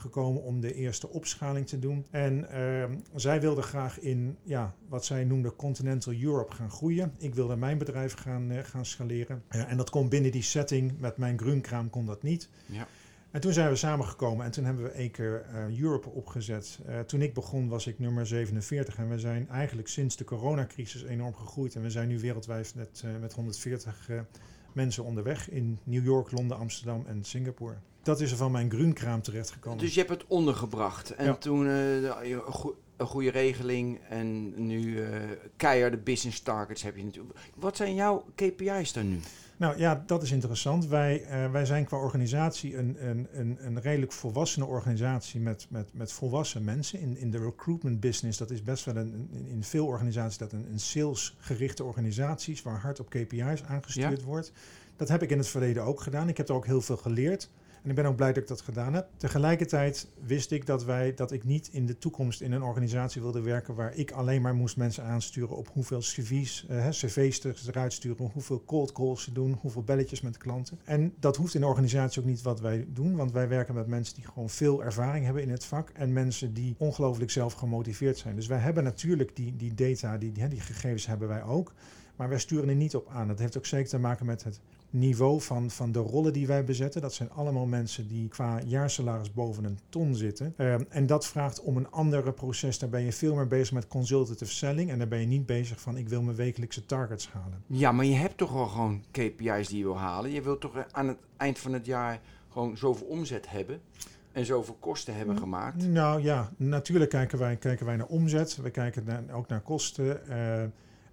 [0.00, 2.06] gekomen om de eerste opschaling te doen.
[2.10, 7.12] En ehm, zij wilde graag in ja, wat zij noemde Continental Europe gaan groeien.
[7.18, 9.42] Ik wilde mijn bedrijf gaan, eh, gaan scaleren.
[9.48, 12.48] En dat kon binnen die setting, met mijn groenkraam kon dat niet.
[12.66, 12.86] Ja.
[13.30, 16.78] En toen zijn we samengekomen en toen hebben we keer eh, Europe opgezet.
[16.86, 21.02] Eh, toen ik begon was ik nummer 47 en we zijn eigenlijk sinds de coronacrisis
[21.02, 21.74] enorm gegroeid.
[21.74, 24.20] En we zijn nu wereldwijd met, met 140 eh,
[24.74, 27.74] mensen onderweg in New York, Londen, Amsterdam en Singapore.
[28.02, 29.78] Dat is er van mijn groenkraam terechtgekomen.
[29.78, 31.10] Dus je hebt het ondergebracht.
[31.10, 31.34] En Ja.
[31.34, 32.42] toen eh,
[33.00, 33.98] een goe- een goede regeling.
[34.08, 35.20] En nu eh
[35.56, 37.38] keiharde business targets heb je natuurlijk.
[37.54, 39.18] Wat zijn jouw KPI's dan nu?
[39.56, 40.86] Nou ja, dat is interessant.
[40.86, 45.88] Wij, eh, wij zijn qua organisatie een, een, een, een redelijk volwassene organisatie met, met,
[45.92, 47.00] met volwassen mensen.
[47.00, 50.52] In, in de recruitment business, dat is best wel een, in, in veel organisaties dat
[50.52, 54.52] een, een salesgerichte organisaties waar hard op KPI's aangestuurd wordt.
[54.96, 56.28] Dat heb ik in het verleden ook gedaan.
[56.28, 57.50] Ik heb er ook heel veel geleerd.
[57.82, 59.08] En ik ben ook blij dat ik dat gedaan heb.
[59.16, 63.40] Tegelijkertijd wist ik dat, wij, dat ik niet in de toekomst in een organisatie wilde
[63.40, 67.92] werken waar ik alleen maar moest mensen aansturen op hoeveel cv's, eh, cv's er- eruit
[67.92, 70.78] sturen, hoeveel cold calls ze doen, hoeveel belletjes met klanten.
[70.84, 73.86] En dat hoeft in de organisatie ook niet wat wij doen, want wij werken met
[73.86, 78.18] mensen die gewoon veel ervaring hebben in het vak en mensen die ongelooflijk zelf gemotiveerd
[78.18, 78.34] zijn.
[78.34, 81.72] Dus wij hebben natuurlijk die, die data, die, die, die gegevens hebben wij ook,
[82.16, 83.28] maar wij sturen er niet op aan.
[83.28, 86.64] Dat heeft ook zeker te maken met het niveau van, van de rollen die wij
[86.64, 87.00] bezetten.
[87.00, 90.54] Dat zijn allemaal mensen die qua jaarsalaris boven een ton zitten.
[90.56, 92.78] Ehm, en dat vraagt om een andere proces.
[92.78, 94.90] Daar ben je veel meer bezig met consultative selling.
[94.90, 97.62] En daar ben je niet bezig van ik wil mijn wekelijkse targets halen.
[97.66, 100.30] Ja, maar je hebt toch wel gewoon KPI's die je wil halen.
[100.30, 103.80] Je wilt toch eh, aan het eind van het jaar gewoon zoveel omzet hebben.
[104.32, 105.86] En zoveel kosten hebben gemaakt.
[105.88, 108.56] Nou ja, natuurlijk kijken wij, kijken wij naar omzet.
[108.56, 110.28] We kijken naar, ook naar kosten.
[110.28, 110.62] eh,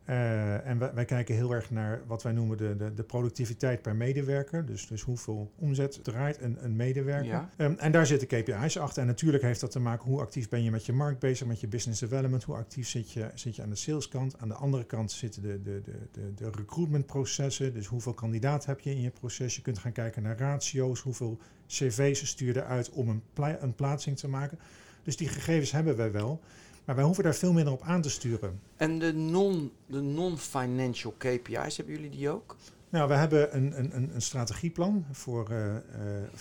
[0.07, 3.81] eh, en wij, wij kijken heel erg naar wat wij noemen de, de, de productiviteit
[3.81, 4.65] per medewerker.
[4.65, 7.25] Dus, dus hoeveel omzet draait een, een medewerker.
[7.25, 7.49] Ja.
[7.57, 9.01] Ehm, en daar zitten KPI's achter.
[9.01, 11.59] En natuurlijk heeft dat te maken hoe actief ben je met je markt bezig, met
[11.59, 12.43] je business development.
[12.43, 14.37] Hoe actief zit je, zit je aan de saleskant.
[14.39, 17.73] Aan de andere kant zitten de, de, de, de, de recruitmentprocessen.
[17.73, 19.55] Dus hoeveel kandidaat heb je in je proces.
[19.55, 20.99] Je kunt gaan kijken naar ratio's.
[20.99, 24.59] Hoeveel cv's stuur je eruit om een, pla- een plaatsing te maken.
[25.03, 26.41] Dus die gegevens hebben wij wel.
[26.87, 28.59] Maar wij hoeven daar veel minder op aan te sturen.
[28.77, 32.55] En de non- de non-financial KPI's, hebben jullie die ook?
[32.89, 35.81] Nou, we hebben een, een, een, strategieplan voor eh, eh,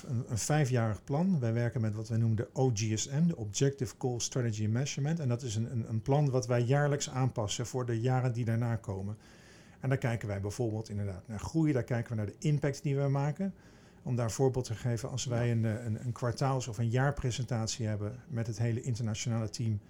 [0.06, 1.40] een, een vijfjarig plan.
[1.40, 5.20] Wij werken met wat wij noemen de OGSM, de Objective Goal Strategy and Measurement.
[5.20, 8.76] En dat is een, een, plan wat wij jaarlijks aanpassen voor de jaren die daarna
[8.76, 9.16] komen.
[9.80, 12.96] En daar kijken wij bijvoorbeeld inderdaad naar groei, daar kijken we naar de impact die
[12.96, 13.54] we maken.
[14.02, 17.86] Om daar een voorbeeld te geven, als wij een, een, een kwartaals- of een jaarpresentatie
[17.86, 19.80] hebben met het hele internationale team.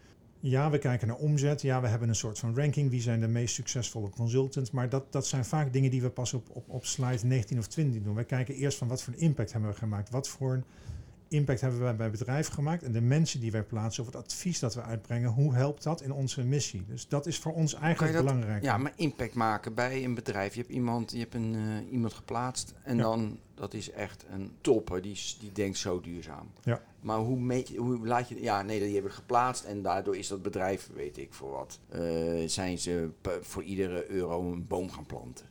[0.48, 1.62] Ja, we kijken naar omzet.
[1.62, 2.90] Ja, we hebben een soort van ranking.
[2.90, 4.70] Wie zijn de meest succesvolle consultants?
[4.70, 7.66] Maar dat, dat zijn vaak dingen die we pas op, op, op slide 19 of
[7.66, 8.14] 20 doen.
[8.14, 10.10] Wij kijken eerst van wat voor een impact hebben we gemaakt.
[10.10, 10.64] Wat voor een
[11.28, 12.82] impact hebben wij bij bedrijf gemaakt.
[12.82, 15.30] En de mensen die wij plaatsen of het advies dat we uitbrengen.
[15.30, 16.84] Hoe helpt dat in onze missie?
[16.88, 18.62] Dus dat is voor ons eigenlijk dat- belangrijk.
[18.62, 20.54] Ja, maar impact maken bij een bedrijf.
[20.54, 23.02] Je hebt iemand, je hebt een, eh, iemand geplaatst en Ja.
[23.02, 25.02] dan, dat is echt een topper.
[25.02, 26.50] Die, die denkt zo duurzaam.
[26.62, 26.82] Ja.
[27.00, 28.42] Maar hoe, meet hoe laat je...
[28.42, 32.00] Ja, nee, die hebben geplaatst en daardoor is dat bedrijf, weet ik voor wat, eh,
[32.46, 33.10] zijn ze
[33.40, 35.46] voor iedere euro een boom gaan planten.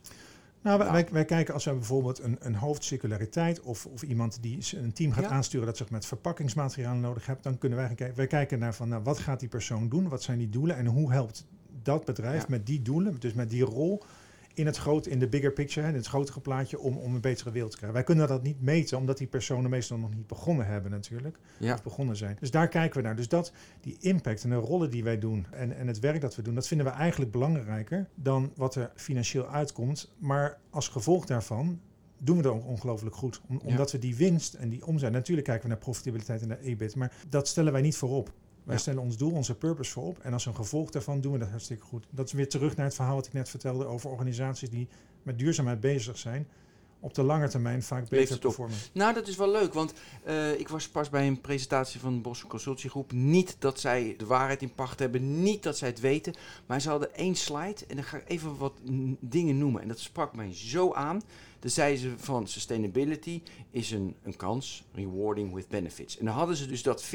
[0.66, 4.58] Nou, wij, wij, wij kijken als we bijvoorbeeld een, een hoofdcirculariteit of, of iemand die
[4.76, 5.30] een team gaat Ja.
[5.30, 8.16] aansturen dat zich met verpakkingsmaterialen nodig hebt, dan kunnen wij gaan kijken.
[8.16, 10.86] Wij kijken naar van nou, wat gaat die persoon doen, wat zijn die doelen en
[10.86, 11.46] hoe helpt
[11.82, 12.46] dat bedrijf Ja.
[12.48, 14.02] met die doelen, dus met die rol
[14.56, 17.50] in het groot, in de bigger picture, in het grotere plaatje, om, om een betere
[17.50, 17.98] wereld te krijgen.
[17.98, 21.74] Wij kunnen dat niet meten, omdat die personen meestal nog niet begonnen hebben natuurlijk Ja.
[21.74, 22.36] of begonnen zijn.
[22.40, 23.16] Dus daar kijken we naar.
[23.16, 26.36] Dus dat, die impact en de rollen die wij doen en, en het werk dat
[26.36, 30.12] we doen, dat vinden we eigenlijk belangrijker dan wat er financieel uitkomt.
[30.18, 31.80] Maar als gevolg daarvan
[32.18, 33.40] doen we dat ook ongelooflijk goed.
[33.48, 33.68] Om- Ja.
[33.68, 36.94] Omdat we die winst en die omzet, natuurlijk kijken we naar profitabiliteit en naar EBIT,
[36.94, 38.32] maar dat stellen wij niet voorop.
[38.66, 40.18] Wij stellen ons doel, onze purpose voorop.
[40.18, 42.06] En als een gevolg daarvan doen we dat hartstikke goed.
[42.10, 44.88] Dat is weer terug naar het verhaal wat ik net vertelde over organisaties die
[45.22, 46.48] met duurzaamheid bezig zijn.
[47.00, 48.76] Op de lange termijn vaak beter performen.
[48.92, 49.92] Nou, dat is wel leuk, want
[50.24, 53.12] eh, ik was pas bij een presentatie van de Boston Consultiegroep.
[53.12, 56.34] Niet dat zij de waarheid in pacht hebben, niet dat zij het weten,
[56.66, 58.72] maar ze hadden één slide en dan ga ik even wat
[59.20, 59.82] dingen noemen.
[59.82, 61.22] En dat sprak mij zo aan.
[61.66, 66.18] Dan zeiden ze van sustainability is een, een kans, rewarding with benefits.
[66.18, 67.08] En dan hadden ze dus dat 40%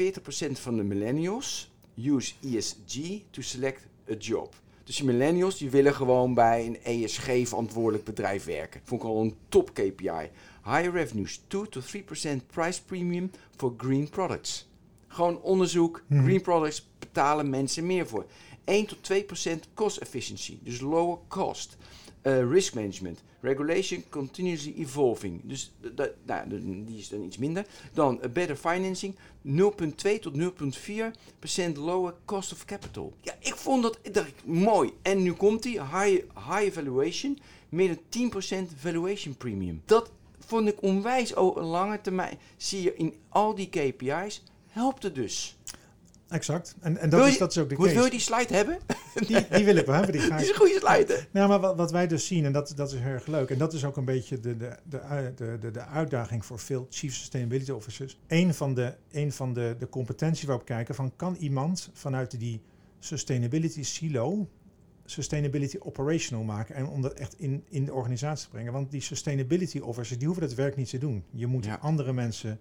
[0.52, 2.98] van de millennials use ESG
[3.30, 4.54] to select a job.
[4.84, 8.80] Dus die millennials die willen gewoon bij een ESG-verantwoordelijk bedrijf werken.
[8.84, 10.30] Vond ik al een top KPI.
[10.64, 14.68] Higher revenues, 2 to 3% price premium for green products.
[15.08, 16.22] Gewoon onderzoek, Mhm.
[16.24, 18.26] green products betalen mensen meer voor.
[18.64, 21.76] 1 tot 2% cost efficiency, dus lower cost.
[22.22, 25.40] Eh, risk management, regulation continuously evolving.
[25.44, 25.72] Dus
[26.24, 26.48] nou,
[26.84, 27.66] die is dan iets minder.
[27.92, 29.14] Dan eh, better financing,
[29.46, 33.12] 0,2 tot 0,4% lower cost of capital.
[33.20, 34.92] Ja, ik vond dat mooi.
[35.02, 38.30] En nu komt die high, high valuation, meer dan
[38.66, 39.82] 10% valuation premium.
[39.84, 42.38] Dat vond ik onwijs een lange termijn.
[42.56, 45.56] Zie je in al die KPI's, helpt het dus.
[46.32, 46.74] Exact.
[46.80, 47.94] En, en dat, is, dat is ook de case.
[47.94, 48.78] wil je die slide hebben?
[49.26, 50.12] Die, die wil ik wel hebben.
[50.12, 51.12] Die ga Die ik is een goede slide.
[51.12, 51.18] hè?
[51.30, 53.58] Nou, maar wat, wat wij dus zien, en dat, dat is heel erg leuk, en
[53.58, 56.86] dat is ook een beetje de, de, de, ui- de, de, de uitdaging voor veel
[56.90, 58.18] Chief Sustainability Officers.
[58.26, 62.38] Een van de, een van de, de competenties waarop we kijken, van kan iemand vanuit
[62.40, 62.60] die
[62.98, 64.48] sustainability silo
[65.04, 68.72] sustainability operational maken en om dat echt in, in de organisatie te brengen.
[68.72, 71.24] Want die sustainability officers, die hoeven dat werk niet te doen.
[71.30, 71.78] Je moet Ja.
[71.80, 72.58] andere mensen,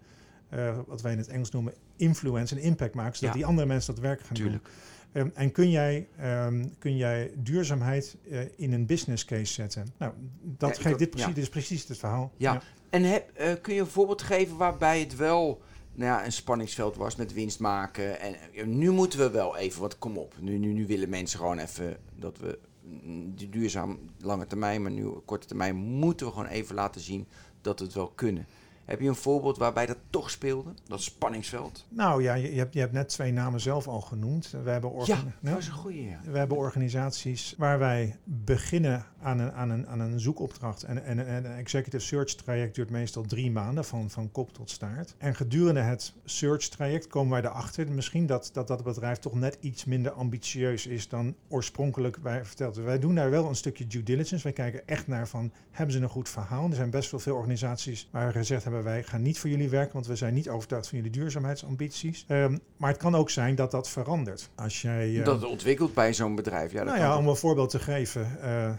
[0.52, 3.40] eh, wat wij in het Engels noemen, influence en impact maken, zodat Ja.
[3.40, 4.44] die andere mensen dat werk gaan doen.
[4.44, 4.68] Tuurlijk.
[5.12, 9.94] Ehm, en kun jij, ehm, kun jij duurzaamheid eh, in een business case zetten?
[9.98, 11.34] Nou, dat Ja, geeft dit, precies, ja.
[11.34, 12.32] dit is precies het verhaal.
[12.38, 12.62] Ja.
[12.90, 15.62] En heb, eh, kun je een voorbeeld geven waarbij het wel
[15.94, 18.20] nou ja, een spanningsveld was met winst maken?
[18.20, 18.36] En
[18.78, 20.34] nu moeten we wel even, want kom op.
[20.40, 22.60] Nu, nu, nu willen mensen gewoon even dat we
[23.04, 27.28] mm, duurzaam lange termijn, maar nu korte termijn moeten we gewoon even laten zien
[27.62, 28.46] dat we het wel kunnen.
[28.86, 30.74] Heb je een voorbeeld waarbij dat toch speelde?
[30.88, 31.86] Dat spanningsveld?
[31.89, 34.56] Nou ja, je, je, hebt, je hebt net twee namen zelf al genoemd.
[34.63, 36.02] We hebben, Ja, dat was een goede.
[36.02, 36.20] Ja.
[36.24, 40.84] we hebben organisaties waar wij beginnen aan een, aan een, aan een zoekopdracht.
[40.84, 44.70] En, en, en een executive search traject duurt meestal drie maanden, van, van kop tot
[44.70, 45.15] staart.
[45.17, 49.58] En gedurende het search traject komen wij erachter misschien dat dat, dat bedrijf toch net
[49.62, 52.76] iets minder ambitieus is dan oorspronkelijk wij verteld.
[52.76, 54.44] Wij doen daar wel een stukje due diligence.
[54.44, 56.70] Wij kijken echt naar van, hebben ze een goed verhaal?
[56.70, 59.69] Er zijn best wel veel organisaties waar we gezegd hebben, wij gaan niet voor jullie
[59.69, 62.25] werken, want we zijn niet overtuigd van jullie duurzaamheidsambities.
[62.27, 64.49] Ehm, maar het kan ook zijn dat dat verandert.
[64.55, 66.71] Als jij, eh, Dat het ontwikkelt bij zo'n bedrijf.
[66.71, 68.39] Ja, dat nou ja, om een voorbeeld te geven.
[68.41, 68.75] eh, eh,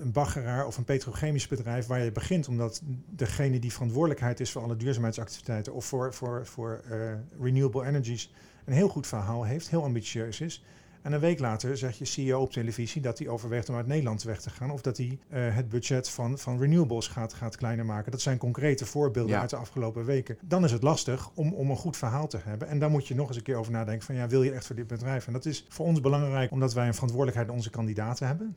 [0.00, 4.62] een baggeraar of een petrochemisch bedrijf waar je begint omdat degene die verantwoordelijkheid is voor
[4.62, 6.98] alle duurzaamheidsactiviteiten of voor, voor, voor eh,
[7.40, 8.32] renewable energies
[8.64, 10.64] een heel goed verhaal heeft, heel ambitieus is.
[11.02, 14.22] En een week later zegt je CEO op televisie dat hij overweegt om uit Nederland
[14.22, 14.70] weg te gaan.
[14.70, 18.10] Of dat hij eh, het budget van, van renewables gaat, gaat kleiner maken.
[18.12, 19.40] Dat zijn concrete voorbeelden Ja.
[19.40, 20.38] uit de afgelopen weken.
[20.42, 22.68] Dan is het lastig om, om een goed verhaal te hebben.
[22.68, 24.66] En daar moet je nog eens een keer over nadenken van ja, wil je echt
[24.66, 25.26] voor dit bedrijf?
[25.26, 28.56] En dat is voor ons belangrijk omdat wij een verantwoordelijkheid naar onze kandidaten hebben.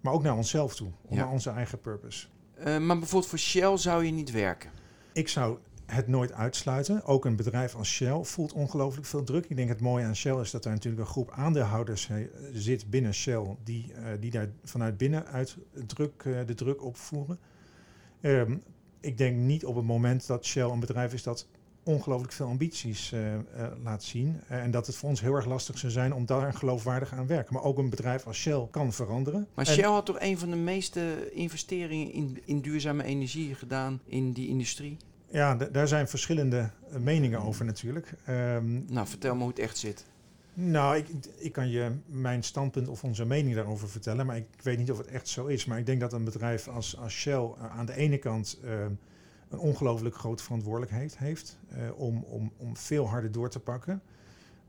[0.00, 1.16] Maar ook naar onszelf toe, Ja.
[1.16, 2.26] naar onze eigen purpose.
[2.54, 4.70] Eh, maar bijvoorbeeld voor Shell zou je niet werken.
[5.12, 7.04] Ik zou het nooit uitsluiten.
[7.04, 9.46] Ook een bedrijf als Shell voelt ongelooflijk veel druk.
[9.46, 12.10] Ik denk het mooie aan Shell is dat er natuurlijk een groep aandeelhouders
[12.52, 13.56] zit binnen Shell...
[13.64, 17.38] die, eh, die daar vanuit binnenuit druk, eh, de druk opvoeren.
[18.20, 18.56] Ehm,
[19.00, 21.46] ik denk niet op het moment dat Shell een bedrijf is dat
[21.82, 23.20] ongelooflijk veel ambities eh,
[23.82, 24.40] laat zien.
[24.48, 27.32] En dat het voor ons heel erg lastig zou zijn om daar geloofwaardig aan te
[27.32, 27.54] werken.
[27.54, 29.46] Maar ook een bedrijf als Shell kan veranderen.
[29.54, 34.00] Maar En- Shell had toch een van de meeste investeringen in, in duurzame energie gedaan
[34.04, 34.96] in die industrie?
[35.36, 38.14] Ja, daar zijn verschillende eh, meningen over natuurlijk.
[38.24, 40.04] Ehm, Nou, vertel me hoe het echt zit.
[40.54, 44.78] Nou, ik, ik kan je mijn standpunt of onze mening daarover vertellen, maar ik weet
[44.78, 45.64] niet of het echt zo is.
[45.64, 48.70] Maar ik denk dat een bedrijf als, als Shell eh, aan de ene kant eh,
[49.48, 54.02] een ongelooflijk grote verantwoordelijkheid heeft eh, om, om, om veel harder door te pakken.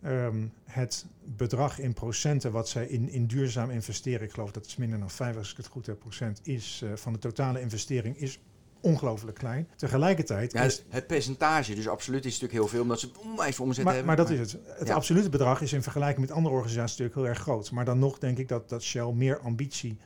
[0.02, 4.76] ehm, het bedrag in procenten wat zij in, in duurzaam investeren, ik geloof dat is
[4.76, 8.18] minder dan 5 als ik het goed heb, procent, is uh, van de totale investering,
[8.18, 8.40] is
[8.82, 9.68] ongelooflijk klein.
[9.76, 10.84] Tegelijkertijd ja, is...
[10.90, 14.16] Het percentage, dus absoluut is natuurlijk heel veel, omdat ze onwijs omzet maar, hebben.
[14.16, 14.58] Maar dat is het.
[14.66, 14.94] Het Ja.
[14.94, 17.72] absolute bedrag is in vergelijking met andere organisaties natuurlijk heel erg groot.
[17.72, 19.98] Maar dan nog denk ik dat, dat Shell meer ambitie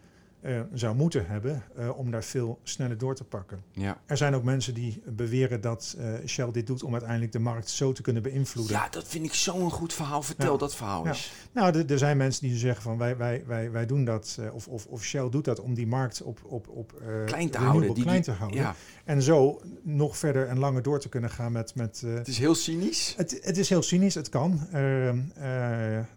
[0.42, 3.60] eh, zou moeten hebben eh, om daar veel sneller door te pakken.
[3.72, 3.98] Ja.
[4.06, 7.70] Er zijn ook mensen die beweren dat eh, Shell dit doet om uiteindelijk de markt
[7.70, 8.76] zo te kunnen beïnvloeden.
[8.76, 10.22] ja, dat vind ik zo'n goed verhaal.
[10.22, 10.58] Vertel Ja.
[10.58, 11.10] dat verhaal Ja.
[11.10, 11.32] eens.
[11.52, 14.86] Nou, er- zijn mensen die zeggen van wij, wij, wij, wij doen dat, of, of,
[14.86, 17.94] of Shell doet dat om die markt op, op, op Klein te houden.
[17.94, 18.74] Die, klein te houden.
[19.06, 21.76] En zo nog verder en langer door te kunnen gaan met...
[21.76, 23.14] met het is heel cynisch.
[23.18, 24.68] het, het is heel cynisch, het kan.
[24.72, 25.44] Ehm, eh,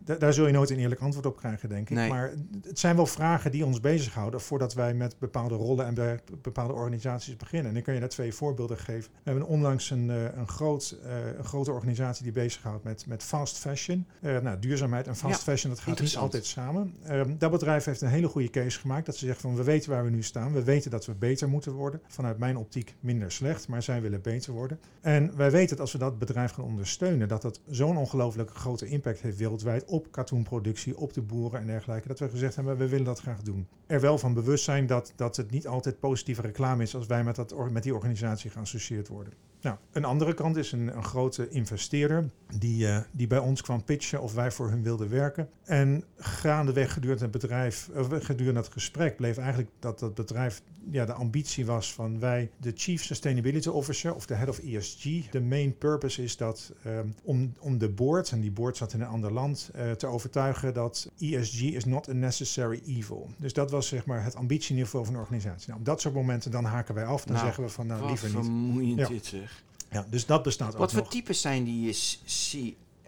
[0.04, 1.96] da- daar zul je nooit een eerlijk antwoord op krijgen, denk ik.
[1.96, 2.08] Nee.
[2.08, 2.32] Maar
[2.62, 3.80] het zijn wel vragen die ons
[4.14, 7.70] bezighouden voordat wij met bepaalde rollen en bij bepaalde organisaties beginnen.
[7.70, 9.10] En ik kan je daar twee voorbeelden geven.
[9.12, 13.22] We hebben onlangs een, eh, een, groot, eh, een grote organisatie die bezighoudt met, met
[13.22, 14.06] fast fashion.
[14.20, 16.94] Eh, nou, duurzaamheid en fast Ja, fashion, dat gaat niet altijd samen.
[17.02, 19.06] Ehm, dat bedrijf heeft een hele goede case gemaakt.
[19.06, 20.52] Dat ze zegt van we weten waar we nu staan.
[20.52, 22.00] We weten dat we beter moeten worden.
[22.08, 24.78] Vanuit mijn optiek minder slecht, maar zij willen beter worden.
[25.00, 28.86] En wij weten dat als we dat bedrijf gaan ondersteunen, dat dat zo'n ongelooflijk grote
[28.86, 32.08] impact heeft wereldwijd op katoenproductie, op de boeren en dergelijke.
[32.08, 33.66] Dat we gezegd hebben, we willen dat graag doen.
[33.86, 37.24] Er wel van bewust zijn dat, dat het niet altijd positieve reclame is als wij
[37.24, 39.32] met, dat, met die organisatie geassocieerd worden.
[39.64, 43.84] Nou, een andere kant is een, een grote investeerder die, eh, die bij ons kwam
[43.84, 45.48] pitchen of wij voor hun wilden werken.
[45.64, 51.04] En gaandeweg gedurende het bedrijf, of gedurende het gesprek bleef eigenlijk dat dat bedrijf, ja,
[51.04, 55.02] de ambitie was van wij, de Chief Sustainability Officer of de Head of ESG.
[55.30, 59.00] De main purpose is dat ehm, om, om de board, en die board zat in
[59.00, 63.30] een ander land, eh, te overtuigen dat ESG is not a necessary evil.
[63.36, 65.66] Dus dat was zeg maar het ambitieniveau van de organisatie.
[65.68, 68.06] Nou, op dat soort momenten dan haken wij af, dan Nou, zeggen we van nou
[68.06, 68.36] liever niet.
[68.44, 69.08] vermoeiend Ja.
[69.08, 69.53] dit zeg.
[69.94, 71.10] Ja, dus dat bestaat ook Wat voor nog.
[71.10, 71.94] types zijn die eh,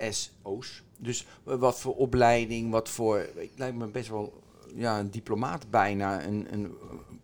[0.09, 0.83] CSO's?
[0.99, 3.27] Dus eh, wat voor opleiding, wat voor...
[3.35, 4.43] Ik lijkt me best wel
[4.75, 6.73] ja, een diplomaat bijna, een, een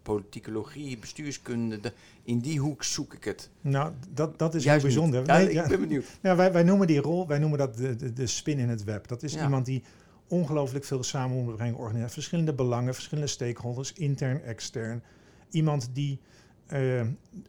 [0.03, 1.81] politicologie, bestuurskunde.
[1.81, 1.93] de-
[2.25, 3.51] in die hoek zoek ik het.
[3.61, 5.27] Nou, dat, dat is Juist heel bijzonder.
[5.27, 5.67] Ja, Nee, ik ja.
[5.69, 6.05] ben benieuwd.
[6.21, 9.09] Wij, wij noemen die rol, wij noemen dat de, de, de spin in het web.
[9.09, 9.43] Dat is Ja.
[9.43, 9.83] iemand die
[10.29, 12.11] ongelooflijk veel samen moet brengen, organiseren.
[12.11, 15.03] Verschillende belangen, verschillende stakeholders, intern, extern.
[15.51, 16.19] Iemand die
[16.67, 16.99] eh,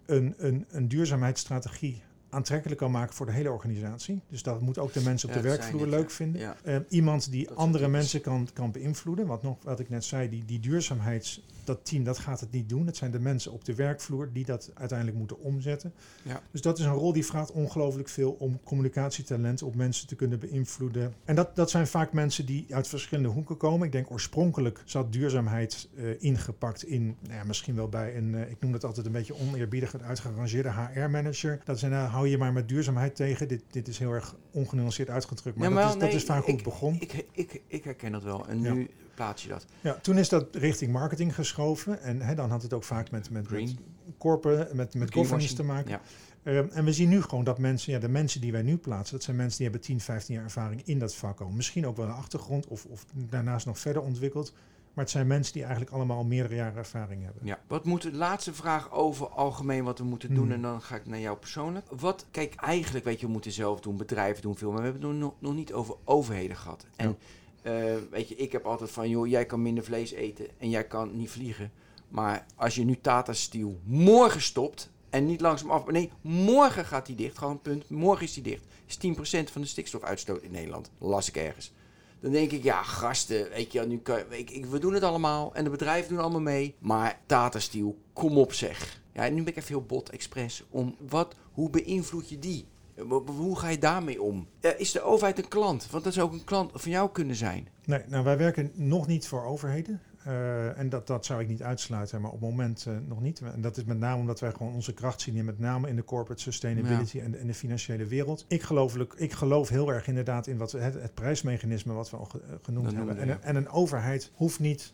[0.06, 2.02] een, een, een duurzaamheidsstrategie
[2.34, 4.22] aantrekkelijk kan maken voor de hele organisatie.
[4.30, 6.16] Dus dat moet ook de mensen op de werkvloer leuk ja.
[6.16, 6.42] vinden.
[6.42, 6.56] Ja.
[6.64, 9.26] Eh, iemand die Dat andere mensen kan, kan beïnvloeden.
[9.26, 11.46] Wat, nog, wat ik net zei, die, die duurzaamheids...
[11.66, 12.86] Dat team, dat gaat het niet doen.
[12.86, 15.94] Het zijn de mensen op de werkvloer die dat uiteindelijk moeten omzetten.
[16.24, 16.42] Ja.
[16.52, 20.40] Dus dat is een rol die vraagt ongelooflijk veel om communicatietalent op mensen te kunnen
[20.40, 21.14] beïnvloeden.
[21.26, 23.86] En dat, dat zijn vaak mensen die uit verschillende hoeken komen.
[23.86, 28.50] Ik denk oorspronkelijk zat duurzaamheid eh, ingepakt in, nou ja, misschien wel bij een, eh,
[28.52, 31.62] ik noem dat altijd een beetje oneerbiedig, een uitgerangeerde HR-manager.
[31.64, 33.48] Dat ze, nou, hou je maar met duurzaamheid tegen.
[33.48, 36.46] Dit, dit is heel erg ongenuanceerd uitgedrukt, maar, Ja, dat, is, dat nee, is vaak
[36.46, 36.96] ik- het begon.
[37.00, 38.48] Ik, ik, ik herken dat wel.
[38.48, 39.66] En nu plaats je dat.
[39.82, 42.02] Ja, toen is dat richting marketing geschoven.
[42.02, 43.78] En hè, dan had het ook vaak met, met, Green.
[44.20, 45.90] met met, met te maken.
[45.90, 46.02] Ja.
[46.44, 49.16] Ehm, en we zien nu gewoon dat mensen, ja, de mensen die wij nu plaatsen,
[49.16, 51.50] dat zijn mensen die hebben 10, 15 jaar ervaring in dat vak al.
[51.50, 54.54] Misschien ook wel een achtergrond of, of daarnaast nog verder ontwikkeld.
[54.94, 57.46] Maar het zijn mensen die eigenlijk allemaal al meerdere jaren ervaring hebben.
[57.46, 57.60] Ja.
[57.68, 60.54] Wat moet de laatste vraag over algemeen wat we moeten doen Hmm.
[60.54, 61.86] en dan ga ik naar jou persoonlijk.
[61.90, 65.10] Wat, kijk, eigenlijk weet je, we moeten zelf doen, bedrijven doen veel, maar we hebben
[65.10, 66.86] het nog, nog niet over overheden gehad.
[66.96, 67.18] En
[67.64, 70.84] eh, weet je, ik heb altijd van, joh, jij kan minder vlees eten en jij
[70.84, 71.72] kan niet vliegen.
[72.08, 77.06] Maar als je nu Tata Steel morgen stopt en niet langzaam af, nee, morgen gaat
[77.06, 78.66] die dicht, gewoon punt, morgen is die dicht.
[78.86, 81.72] Is 10% van de stikstofuitstoot in Nederland, las ik ergens.
[82.20, 85.64] Dan denk ik, ja, gasten, weet je, nu kan, ik, we doen het allemaal en
[85.64, 86.76] de bedrijven doen allemaal mee.
[86.80, 89.02] Maar Tata Steel, kom op zeg.
[89.14, 90.64] Ja, en nu ben ik even heel bot, expres.
[90.70, 92.66] Om wat, hoe beïnvloed je die?
[92.96, 94.48] Eh, Hoe ga je daarmee om?
[94.60, 95.88] Eh, is de overheid een klant?
[95.92, 97.68] Want dat zou ook een klant van jou kunnen zijn.
[97.86, 100.02] Nee, nou wij werken nog niet voor overheden.
[100.24, 103.42] Eh, en dat, dat zou ik niet uitsluiten, maar op het moment nog niet.
[103.42, 105.96] En dat is met name omdat wij gewoon onze kracht zien, in met name in
[105.96, 108.46] de corporate sustainability en, en de financiële wereld.
[108.48, 112.18] Ik geloof, ik geloof heel erg inderdaad in wat we, het, het prijsmechanisme wat we
[112.18, 113.18] al ge- genoemd Dat hebben.
[113.18, 114.94] En, en een overheid hoeft niet,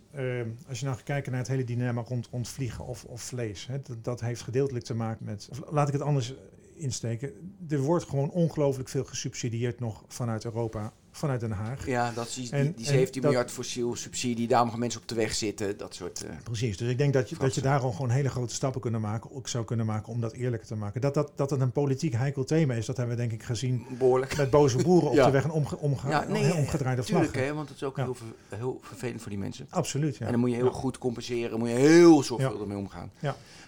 [0.68, 3.68] als je nou gaat kijken naar het hele dilemma rond, rond vliegen of, of vlees,
[3.68, 6.36] hè, dat, dat heeft gedeeltelijk te maken met, of laat ik het anders
[6.80, 7.32] insteken.
[7.70, 11.86] Er wordt gewoon ongelooflijk veel gesubsidieerd nog vanuit Europa vanuit Den Haag.
[11.86, 15.02] Ja, dat is die, En- die en 17 dat- miljard fossiel subsidie, daarom gaan mensen
[15.02, 16.24] op de weg zitten, dat soort...
[16.24, 18.82] eh, Precies, dus ik denk dat je, dat je daar al gewoon hele grote stappen
[18.82, 21.02] kunnen maken, ook zou kunnen maken om dat eerlijker te maken.
[21.02, 23.86] Dat, dat, dat het een politiek heikel thema is, dat hebben we denk ik gezien
[23.98, 24.38] behoorlijk.
[24.38, 25.26] met boze boeren op Ja.
[25.26, 27.50] de weg en omge, omge, Ja, nee, omgedraaide Tuurlijk, vlaggen.
[27.50, 28.04] hè, want het is ook Ja.
[28.04, 29.68] heel, ver- heel vervelend voor die mensen.
[29.70, 30.26] Absoluut, ja.
[30.26, 30.72] En dan moet je heel Ja.
[30.72, 33.12] goed compenseren, moet je heel zorgvuldig mee omgaan.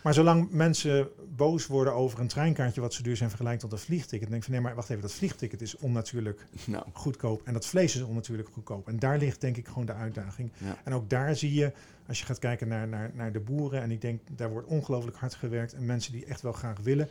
[0.04, 3.78] Maar zolang mensen boos worden over een treinkaartje wat zo duur zijn vergelijkt tot een
[3.78, 7.41] vliegticket, dan denk ik van nee, maar wacht even, dat vliegticket is onnatuurlijk Nou, goedkoop
[7.44, 8.88] en dat vlees is onnatuurlijk goedkoop.
[8.88, 10.52] En daar ligt denk ik gewoon de uitdaging.
[10.58, 10.78] Ja.
[10.84, 11.72] En ook daar zie je,
[12.08, 15.18] als je gaat kijken naar, naar, naar de boeren, en ik denk daar wordt ongelooflijk
[15.18, 17.10] hard gewerkt en mensen die echt wel graag willen.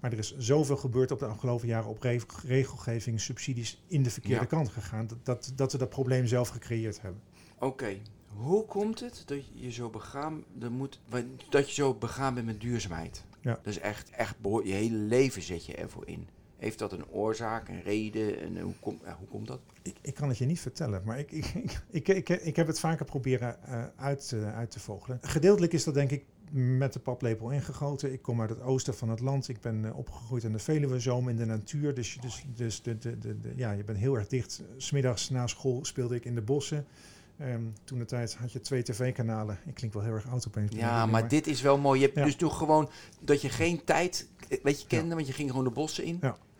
[0.00, 4.10] Maar er is zoveel gebeurd op de afgelopen jaren op re- regelgeving, subsidies in de
[4.10, 4.46] verkeerde Ja.
[4.46, 5.06] kant gegaan.
[5.06, 7.20] Dat, dat, dat we dat probleem zelf gecreëerd hebben.
[7.58, 7.96] oké.
[8.36, 11.00] Hoe komt het dat je zo begaan, dat moet,
[11.50, 13.24] dat je zo begaan bent met duurzaamheid?
[13.40, 13.52] Ja.
[13.62, 16.28] Dat is echt, echt je hele leven zet je ervoor in.
[16.62, 19.60] Heeft dat een oorzaak, een reden en eh, hoe, komt ja, hoe komt dat?
[19.82, 21.32] Ik, ik kan het je niet vertellen, maar ik,
[21.90, 25.18] ik, ik, ik, heb het vaker proberen eh, uit, eh, uit te vogelen.
[25.22, 28.12] Gedeeltelijk is dat denk ik met de paplepel ingegoten.
[28.12, 29.48] Ik kom uit het oosten van het land.
[29.48, 31.94] Ik ben eh, opgegroeid in de Veluwezoom in de natuur.
[31.94, 34.62] Dus, je- dus, dus de, de, de, de- ja, je bent heel erg dicht.
[34.76, 36.86] Smiddags na school speelde ik in de bossen.
[37.38, 39.58] Ehm, toen de tijd had je twee tv-kanalen.
[39.66, 40.74] Ik klink wel heel erg oud opeens.
[40.74, 42.00] Ja, maar dit is wel mooi.
[42.00, 42.24] Je hebt Ja.
[42.24, 42.90] dus toch gewoon
[43.20, 46.18] dat je geen tijd, eh, weet je, kende, want je ging gewoon de bossen in.
[46.20, 46.36] Ja.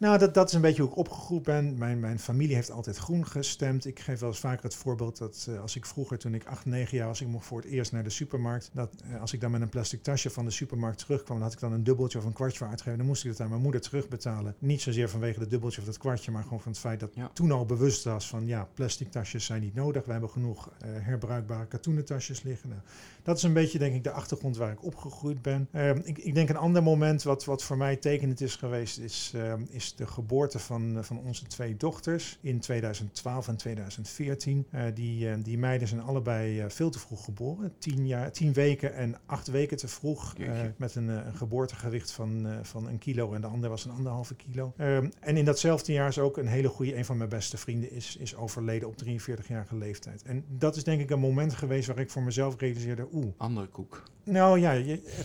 [0.00, 1.78] Nou, dat, dat is een beetje hoe ik opgegroeid ben.
[1.78, 3.86] Mijn, mijn familie heeft altijd groen gestemd.
[3.86, 6.64] Ik geef wel eens vaker het voorbeeld dat eh, als ik vroeger, toen ik 8,
[6.64, 8.70] 9 jaar was, ik mocht voor het eerst naar de supermarkt.
[8.72, 11.52] Dat eh, als ik dan met een plastic tasje van de supermarkt terugkwam, dan had
[11.54, 12.98] ik dan een dubbeltje of een kwartje voor uitgegeven.
[12.98, 14.54] Dan moest ik het aan mijn moeder terugbetalen.
[14.58, 17.30] Niet zozeer vanwege dat dubbeltje of dat kwartje, maar gewoon van het feit dat Ja.
[17.32, 20.04] toen al bewust was van ja, plastic tasjes zijn niet nodig.
[20.04, 22.68] We hebben genoeg eh, herbruikbare katoenen tasjes liggen.
[22.68, 22.80] Nou,
[23.22, 25.68] dat is een beetje, denk ik, de achtergrond waar ik opgegroeid ben.
[25.72, 29.32] Ehm, ik, ik denk een ander moment wat, wat voor mij tekenend is geweest, is,
[29.34, 29.62] ehm,
[29.94, 34.66] de geboorte van, eh, van onze twee dochters in 2012 en 2014.
[34.70, 37.72] Eh, die, eh, die meiden zijn allebei veel te vroeg geboren.
[37.78, 40.34] Tien, jaar, tien weken en acht weken te vroeg.
[40.76, 44.72] met een, een geboortegewicht van, van een kilo en de andere was een anderhalve kilo.
[44.76, 47.92] Ehm, en in datzelfde jaar is ook een hele goede, een van mijn beste vrienden
[47.92, 50.22] is, is overleden op 43-jarige leeftijd.
[50.22, 53.66] En dat is denk ik een moment geweest waar ik voor mezelf realiseerde, oeh, Andere
[53.66, 54.02] koek.
[54.24, 54.74] nou ja,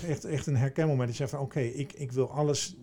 [0.07, 1.07] echt, echt een herkenmoment.
[1.07, 2.75] Dat je zegt van oké, ik, ik wil alles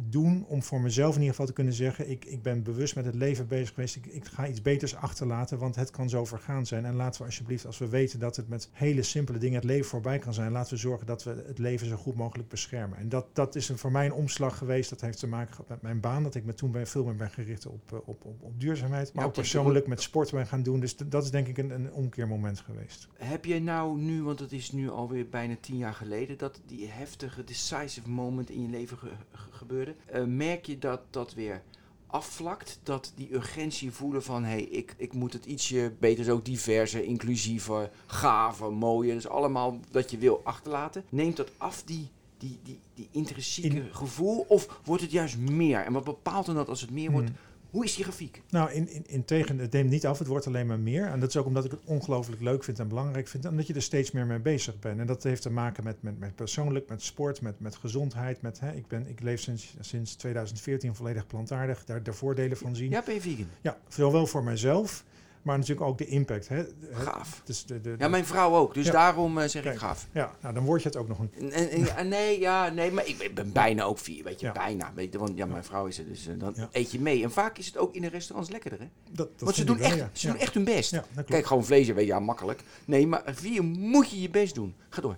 [0.00, 2.10] doen om voor mezelf in ieder geval te kunnen zeggen...
[2.10, 5.58] ik, ik ben bewust met het leven bezig geweest, ik, ik ga iets beters achterlaten...
[5.58, 6.84] want het kan zo vergaan zijn.
[6.84, 9.56] En laten we alsjeblieft, als we weten dat het met hele simpele dingen...
[9.56, 12.48] het leven voorbij kan zijn, laten we zorgen dat we het leven zo goed mogelijk
[12.48, 12.98] beschermen.
[12.98, 14.90] En dat, dat is een, voor mij een omslag geweest.
[14.90, 17.30] Dat heeft te maken gehad met mijn baan, dat ik me toen veel meer ben
[17.30, 19.12] gericht op, eh, op, op, op duurzaamheid.
[19.12, 20.80] Maar Ja, ook persoonlijk met sport ben gaan doen.
[20.80, 23.08] Dus dat is denk ik een, een omkeermoment geweest.
[23.14, 26.88] Heb je nou nu, want het is nu alweer bijna tien jaar geleden, dat die
[26.88, 29.94] heftige decisive moment in je leven ge- ge- gebeurde.
[30.06, 31.62] Eh, merk je dat dat weer
[32.06, 32.80] afvlakt?
[32.82, 37.04] Dat die urgentie voelen van, hé, hey, ik, ik moet het ietsje beter, zo diverser,
[37.04, 39.14] inclusiever, gaver, mooier.
[39.14, 41.04] Dus allemaal wat je wil achterlaten.
[41.08, 42.08] Neemt dat af, die,
[42.38, 44.44] die, die, die intrinsieke In- gevoel?
[44.48, 45.80] Of wordt het juist meer?
[45.80, 47.30] En wat bepaalt dan dat als het meer wordt?
[47.70, 48.42] Hoe is die grafiek?
[48.50, 51.06] Nou, in, in, in tegen, het neemt niet af, het wordt alleen maar meer.
[51.06, 53.44] En dat is ook omdat ik het ongelooflijk leuk vind en belangrijk vind.
[53.44, 55.00] En dat je er steeds meer mee bezig bent.
[55.00, 58.42] En dat heeft te maken met, met, met persoonlijk, met sport, met, met gezondheid.
[58.42, 62.76] Met, hè, ik, ben, ik leef sinds, sinds 2014 volledig plantaardig, daar de voordelen van
[62.76, 62.90] zien.
[62.90, 63.48] Ja, ben je vegan?
[63.60, 65.04] Ja, zowel voor mijzelf,
[65.42, 66.48] maar natuurlijk ook de impact.
[66.48, 66.64] Hè.
[66.92, 67.42] Gaaf.
[67.44, 68.74] Dus de, de, Ja, mijn vrouw ook.
[68.74, 68.92] Dus Ja.
[68.92, 70.06] daarom eh, zeg ik gaaf.
[70.12, 73.06] ja, nou dan word je het ook nog een En, ja, nee, ja, nee, maar
[73.06, 74.52] ik ben- bijna ook vier, weet je, Ja.
[74.52, 74.92] bijna.
[74.94, 76.68] Weet je, want ja, mijn vrouw is er, dus eh, dan Ja.
[76.72, 77.22] eet je mee.
[77.22, 78.86] En vaak is het ook in de restaurants lekkerder, hè?
[79.10, 80.10] Dat, dat want ze, doen wel, echt, ja.
[80.12, 80.32] ze Ja.
[80.32, 80.90] doen echt hun best.
[80.90, 81.04] Ja.
[81.26, 82.62] Kijk, gewoon vlees, weet je, ja, makkelijk.
[82.84, 84.74] Nee, maar vier moet je je best doen.
[84.88, 85.16] Ga door.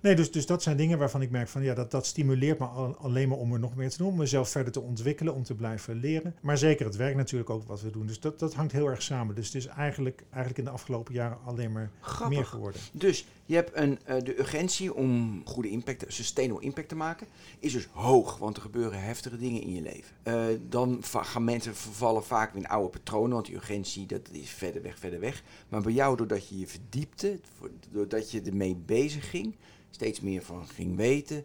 [0.00, 2.64] Nee, dus, dus dat zijn dingen waarvan ik merk van ja, dat, dat stimuleert me
[2.66, 5.42] al- alleen maar om er nog meer te doen, om mezelf verder te ontwikkelen, om
[5.42, 6.34] te blijven leren.
[6.40, 8.06] Maar zeker het werk natuurlijk ook wat we doen.
[8.06, 9.34] Dus dat, dat hangt heel erg samen.
[9.34, 11.90] Dus het is eigenlijk, eigenlijk in de afgelopen jaren alleen maar
[12.28, 12.80] meer geworden.
[12.92, 17.26] Dus je hebt een, eh, de urgentie om goede impact, sustainable impact te maken,
[17.58, 20.14] is dus hoog, want er gebeuren heftige dingen in je leven.
[20.22, 24.82] Eh, dan gaan mensen vervallen vaak in oude patronen, want die urgentie dat is verder
[24.82, 25.42] weg, verder weg.
[25.68, 27.40] Maar bij jou, doordat je je verdiepte,
[27.90, 29.56] doordat je ermee bezig ging,
[29.90, 31.44] steeds meer van ging weten,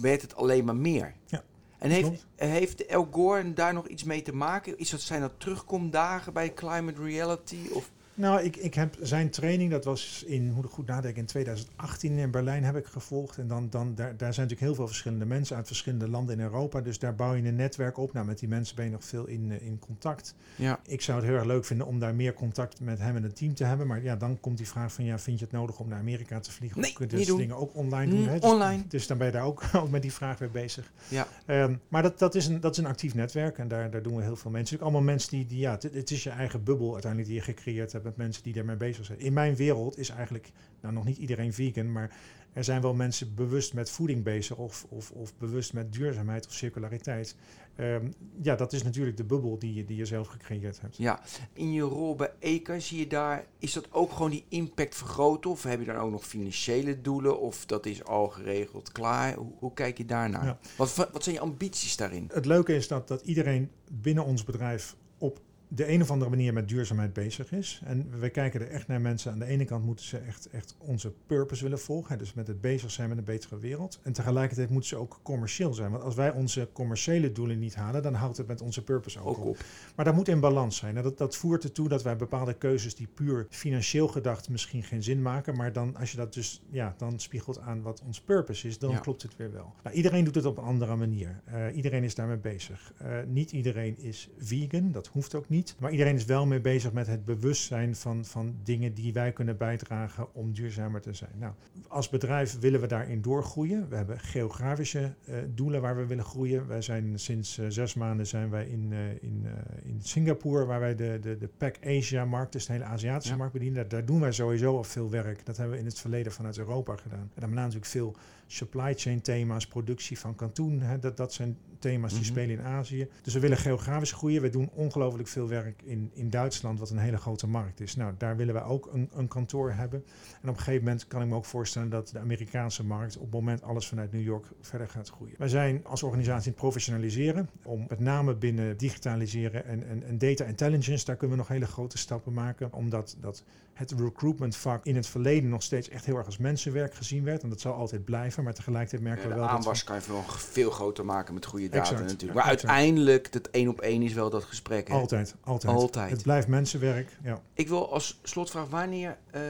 [0.00, 1.14] werd het alleen maar meer.
[1.26, 1.44] Ja,
[1.78, 4.78] En heeft, heeft El Gore daar nog iets mee te maken?
[4.78, 7.58] Is dat, zijn dat terugkomdagen bij Climate Reality?
[7.72, 11.26] Of Nou, ik, ik heb zijn training, dat was in, moet ik goed nadenken, in
[11.26, 13.38] 2018 in Berlijn heb ik gevolgd.
[13.38, 16.44] En dan, dan, daar, daar zijn natuurlijk heel veel verschillende mensen uit verschillende landen in
[16.44, 16.80] Europa.
[16.80, 18.12] Dus daar bouw je een netwerk op.
[18.12, 20.34] Nou, met die mensen ben je nog veel in, eh, in contact.
[20.56, 20.80] Ja.
[20.86, 23.36] Ik zou het heel erg leuk vinden om daar meer contact met hem en het
[23.36, 23.86] team te hebben.
[23.86, 26.40] Maar ja, dan komt die vraag van, ja, vind je het nodig om naar Amerika
[26.40, 26.80] te vliegen?
[26.80, 27.38] Nee, of kun je doen.
[27.38, 28.20] dingen ook online doen?
[28.20, 28.38] Mm, hè?
[28.38, 28.82] Dus- online.
[28.88, 30.92] Dus dan ben je daar ook al met die vraag weer bezig.
[31.08, 31.26] Ja.
[31.46, 34.16] Ehm, maar dat, dat, is een, dat is een actief netwerk en daar, daar doen
[34.16, 34.76] we heel veel mensen.
[34.76, 37.44] Ook allemaal mensen die, die ja, het, het is je eigen bubbel uiteindelijk die je
[37.44, 39.20] gecreëerd hebt met mensen die daarmee bezig zijn.
[39.20, 40.50] In mijn wereld is eigenlijk,
[40.80, 42.16] nou nog niet iedereen vegan, maar
[42.52, 46.52] er zijn wel mensen bewust met voeding bezig of, of, of bewust met duurzaamheid of
[46.52, 47.36] circulariteit.
[47.76, 48.10] Ehm,
[48.42, 50.96] ja, dat is natuurlijk de bubbel die je, die je zelf gecreëerd hebt.
[50.96, 51.20] Ja,
[51.52, 55.50] in je rol bij EKA zie je daar, is dat ook gewoon die impact vergroten?
[55.50, 57.40] Of heb je dan ook nog financiële doelen?
[57.40, 59.34] Of dat is al geregeld klaar?
[59.34, 60.44] Hoe, hoe kijk je daarnaar?
[60.44, 60.58] Ja.
[60.76, 62.30] Wat, wat zijn je ambities daarin?
[62.32, 66.52] Het leuke is dat, dat iedereen binnen ons bedrijf op de een of andere manier
[66.52, 67.80] met duurzaamheid bezig is.
[67.84, 69.32] En we kijken er echt naar mensen.
[69.32, 72.12] Aan de ene kant moeten ze echt, echt onze purpose willen volgen.
[72.12, 74.00] hè, Dus met het bezig zijn met een betere wereld.
[74.02, 75.90] En tegelijkertijd moeten ze ook commercieel zijn.
[75.90, 79.26] Want als wij onze commerciële doelen niet halen, dan houdt het met onze purpose ook,
[79.26, 79.46] Ook op.
[79.46, 79.56] op.
[79.96, 80.94] Maar dat moet in balans zijn.
[80.94, 85.22] Dat, dat voert ertoe dat wij bepaalde keuzes die puur financieel gedacht misschien geen zin
[85.22, 85.56] maken.
[85.56, 88.90] Maar dan als je dat dus ja, dan spiegelt aan wat ons purpose is, dan
[88.90, 88.98] Ja.
[88.98, 89.72] klopt het weer wel.
[89.82, 91.40] Nou, iedereen doet het op een andere manier.
[91.44, 92.92] Eh, iedereen is daarmee bezig.
[92.98, 95.56] Eh, niet iedereen is vegan, dat hoeft ook niet.
[95.78, 99.56] Maar iedereen is wel mee bezig met het bewustzijn van, van dingen die wij kunnen
[99.56, 101.30] bijdragen om duurzamer te zijn.
[101.38, 101.52] Nou,
[101.88, 103.88] als bedrijf willen we daarin doorgroeien.
[103.88, 106.66] We hebben geografische eh, doelen waar we willen groeien.
[106.66, 109.46] Wij zijn sinds eh, zes maanden zijn wij in, eh, in,
[109.84, 113.38] in Singapore, waar wij de, de, de PAC Asia-markt, dus de hele Aziatische Ja.
[113.38, 113.76] markt bedienen.
[113.78, 115.46] Daar, daar doen wij sowieso al veel werk.
[115.46, 117.30] Dat hebben we in het verleden vanuit Europa gedaan.
[117.34, 118.16] En dan natuurlijk veel
[118.50, 120.80] supply chain thema's, productie van kantoen.
[120.80, 122.28] Hè, dat, dat zijn thema's die Mhm.
[122.28, 123.08] spelen in Azië.
[123.22, 124.42] Dus we willen geografisch groeien.
[124.42, 127.96] We doen ongelooflijk veel werk in, in Duitsland, wat een hele grote markt is.
[127.96, 130.04] Nou, daar willen we ook een, een kantoor hebben.
[130.42, 133.22] En op een gegeven moment kan ik me ook voorstellen dat de Amerikaanse markt op
[133.22, 135.34] het moment alles vanuit New York verder gaat groeien.
[135.38, 140.18] Wij zijn als organisatie in het professionaliseren, om met name binnen digitaliseren en, en, en
[140.18, 143.44] data intelligence, daar kunnen we nog hele grote stappen maken, omdat dat
[143.74, 147.42] het recruitment vak in het verleden nog steeds echt heel erg als mensenwerk gezien werd.
[147.42, 149.84] En dat zal altijd blijven, maar tegelijkertijd merken Ja, we de wel dat we- aanwas
[149.84, 152.38] kan je veel, veel groter maken met goede data Exact, natuurlijk.
[152.38, 152.66] Maar exact.
[152.72, 154.88] uiteindelijk, dat één op één is wel dat gesprek.
[154.88, 154.94] Hè?
[154.94, 155.72] Altijd, altijd.
[155.76, 156.10] Altijd.
[156.10, 157.16] Het blijft mensenwerk.
[157.22, 157.40] Ja.
[157.54, 159.42] Ik wil als slotvraag, wanneer, ehm,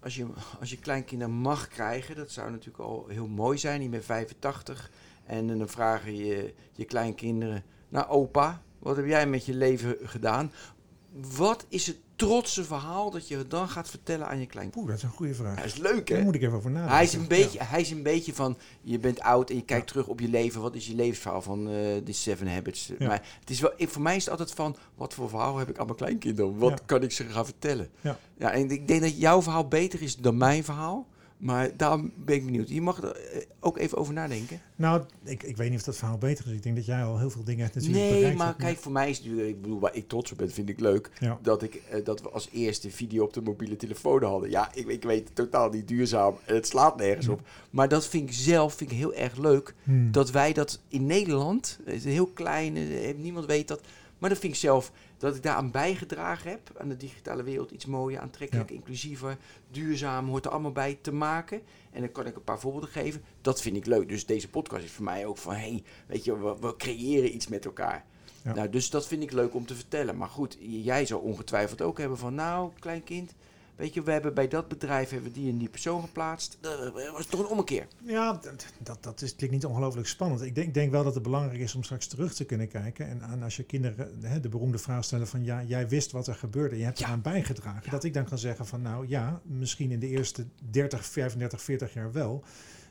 [0.00, 0.26] als, je,
[0.60, 3.82] als je kleinkinderen mag krijgen, dat zou natuurlijk al heel mooi zijn.
[3.82, 4.90] Je bent 85
[5.24, 10.52] en dan vragen je je kleinkinderen, nou opa, wat heb jij met je leven gedaan?
[11.36, 14.70] Wat is het trotse verhaal dat je dan gaat vertellen aan je kleinkinderen?
[14.72, 15.56] Poeh, dat is een goede vraag.
[15.56, 16.24] Dat is leuk Daar hè?
[16.24, 16.94] moet ik even over nadenken.
[16.96, 17.64] Hij is, een beetje, Ja.
[17.64, 19.90] hij is een beetje van, je bent oud en je kijkt Ja.
[19.92, 20.60] terug op je leven.
[20.60, 21.70] Wat is je levensverhaal van
[22.04, 22.90] die Seven Habits?
[22.98, 23.06] Ja.
[23.06, 25.68] Maar het is wel, ik, voor mij is het altijd van, wat voor verhaal heb
[25.68, 26.58] ik aan mijn kleinkinderen?
[26.58, 27.90] Wat kan ik ze gaan vertellen?
[28.00, 28.18] Ja.
[28.38, 31.06] ja, en ik denk dat jouw verhaal beter is dan mijn verhaal.
[31.36, 32.68] Maar daarom ben ik benieuwd.
[32.68, 34.60] Je mag er eh, ook even over nadenken.
[34.76, 36.52] Nou, ik, ik weet niet of dat verhaal beter is.
[36.52, 38.92] Ik denk dat jij al heel veel dingen natuurlijk nee, bereikt maar hebt, kijk, voor
[38.92, 41.10] mij is het ik bedoel, waar ik trots op ben, vind ik leuk.
[41.20, 41.38] Ja.
[41.42, 44.50] Dat, ik, eh, dat we als eerste video op de mobiele telefoon hadden.
[44.50, 46.34] Ja, ik, ik weet totaal niet duurzaam.
[46.42, 47.40] Het slaat nergens op.
[47.70, 49.74] Maar dat vind ik zelf vind ik heel erg leuk.
[49.82, 50.12] Hmm.
[50.12, 53.80] dat wij dat in Nederland, het is een heel klein, eh, niemand weet dat,
[54.18, 57.86] maar dat vind ik zelf dat ik daaraan bijgedragen heb, aan de digitale wereld iets
[57.86, 59.36] mooier, aantrekkelijker, inclusiever,
[59.70, 61.62] duurzaam, hoort er allemaal bij te maken.
[61.92, 63.22] En dan kan ik een paar voorbeelden geven.
[63.40, 64.08] Dat vind ik leuk.
[64.08, 67.34] Dus deze podcast is voor mij ook van, hé, hey, weet je, we, we creëren
[67.34, 68.04] iets met elkaar.
[68.42, 68.54] Ja.
[68.54, 70.16] Nou, dus dat vind ik leuk om te vertellen.
[70.16, 73.34] Maar goed, jij zou ongetwijfeld ook hebben van, nou, klein kind,
[73.76, 76.58] weet je, we hebben bij dat bedrijf hebben die en die persoon geplaatst.
[76.60, 77.86] Dat was toch een ommekeer.
[78.04, 80.42] Ja, dat, dat, dat is, klinkt niet ongelooflijk spannend.
[80.42, 83.08] Ik denk, denk wel dat het belangrijk is om straks terug te kunnen kijken.
[83.08, 85.44] En aan als je kinderen hè, de beroemde vraag stellen van...
[85.44, 87.06] ja, jij wist wat er gebeurde, je hebt Ja.
[87.06, 87.82] eraan bijgedragen.
[87.84, 87.90] Ja.
[87.90, 91.94] Dat ik dan kan zeggen van nou ja, misschien in de eerste 30, 35, 40
[91.94, 92.44] jaar wel...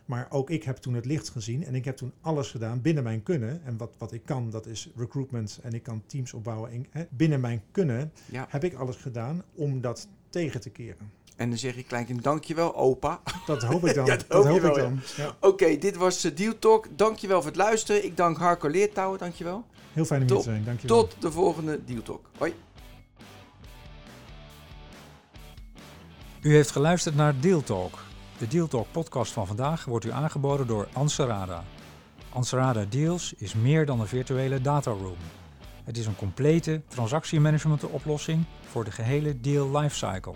[0.06, 3.04] Maar ook ik heb toen het licht gezien en ik heb toen alles gedaan binnen
[3.04, 3.62] mijn kunnen.
[3.64, 6.72] En wat, wat ik kan, dat is recruitment en ik kan teams opbouwen.
[6.72, 8.46] En, hè, binnen mijn kunnen Ja.
[8.50, 11.12] heb ik alles gedaan om dat tegen te keren.
[11.36, 13.20] En dan zeg je kleinkind, dankjewel opa.
[13.46, 14.06] Dat hoop ik dan.
[14.12, 15.00] Ja, dat dat hoop ik dan.
[15.18, 15.36] Ja.
[15.40, 16.88] Oké, dit was eh, Deal Talk.
[16.96, 18.06] Dankjewel voor het luisteren.
[18.06, 19.66] Ik dank Harco Leertouwen, dankjewel.
[19.94, 20.64] Heel fijn om hier te zijn.
[20.64, 21.02] Dankjewel.
[21.02, 22.30] Tot de volgende Deal Talk.
[22.38, 22.54] Hoi.
[26.42, 28.04] U heeft geluisterd naar Deal Talk.
[28.38, 31.64] De Deal Talk podcast van vandaag wordt u aangeboden door Anserada.
[32.30, 35.18] Anserada Deals is meer dan een virtuele dataroom.
[35.84, 38.46] Het is een complete transactiemanagement oplossing
[38.76, 40.34] voor de gehele deal lifecycle.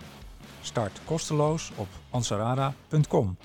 [0.62, 3.36] Start kosteloos op ansarada.com.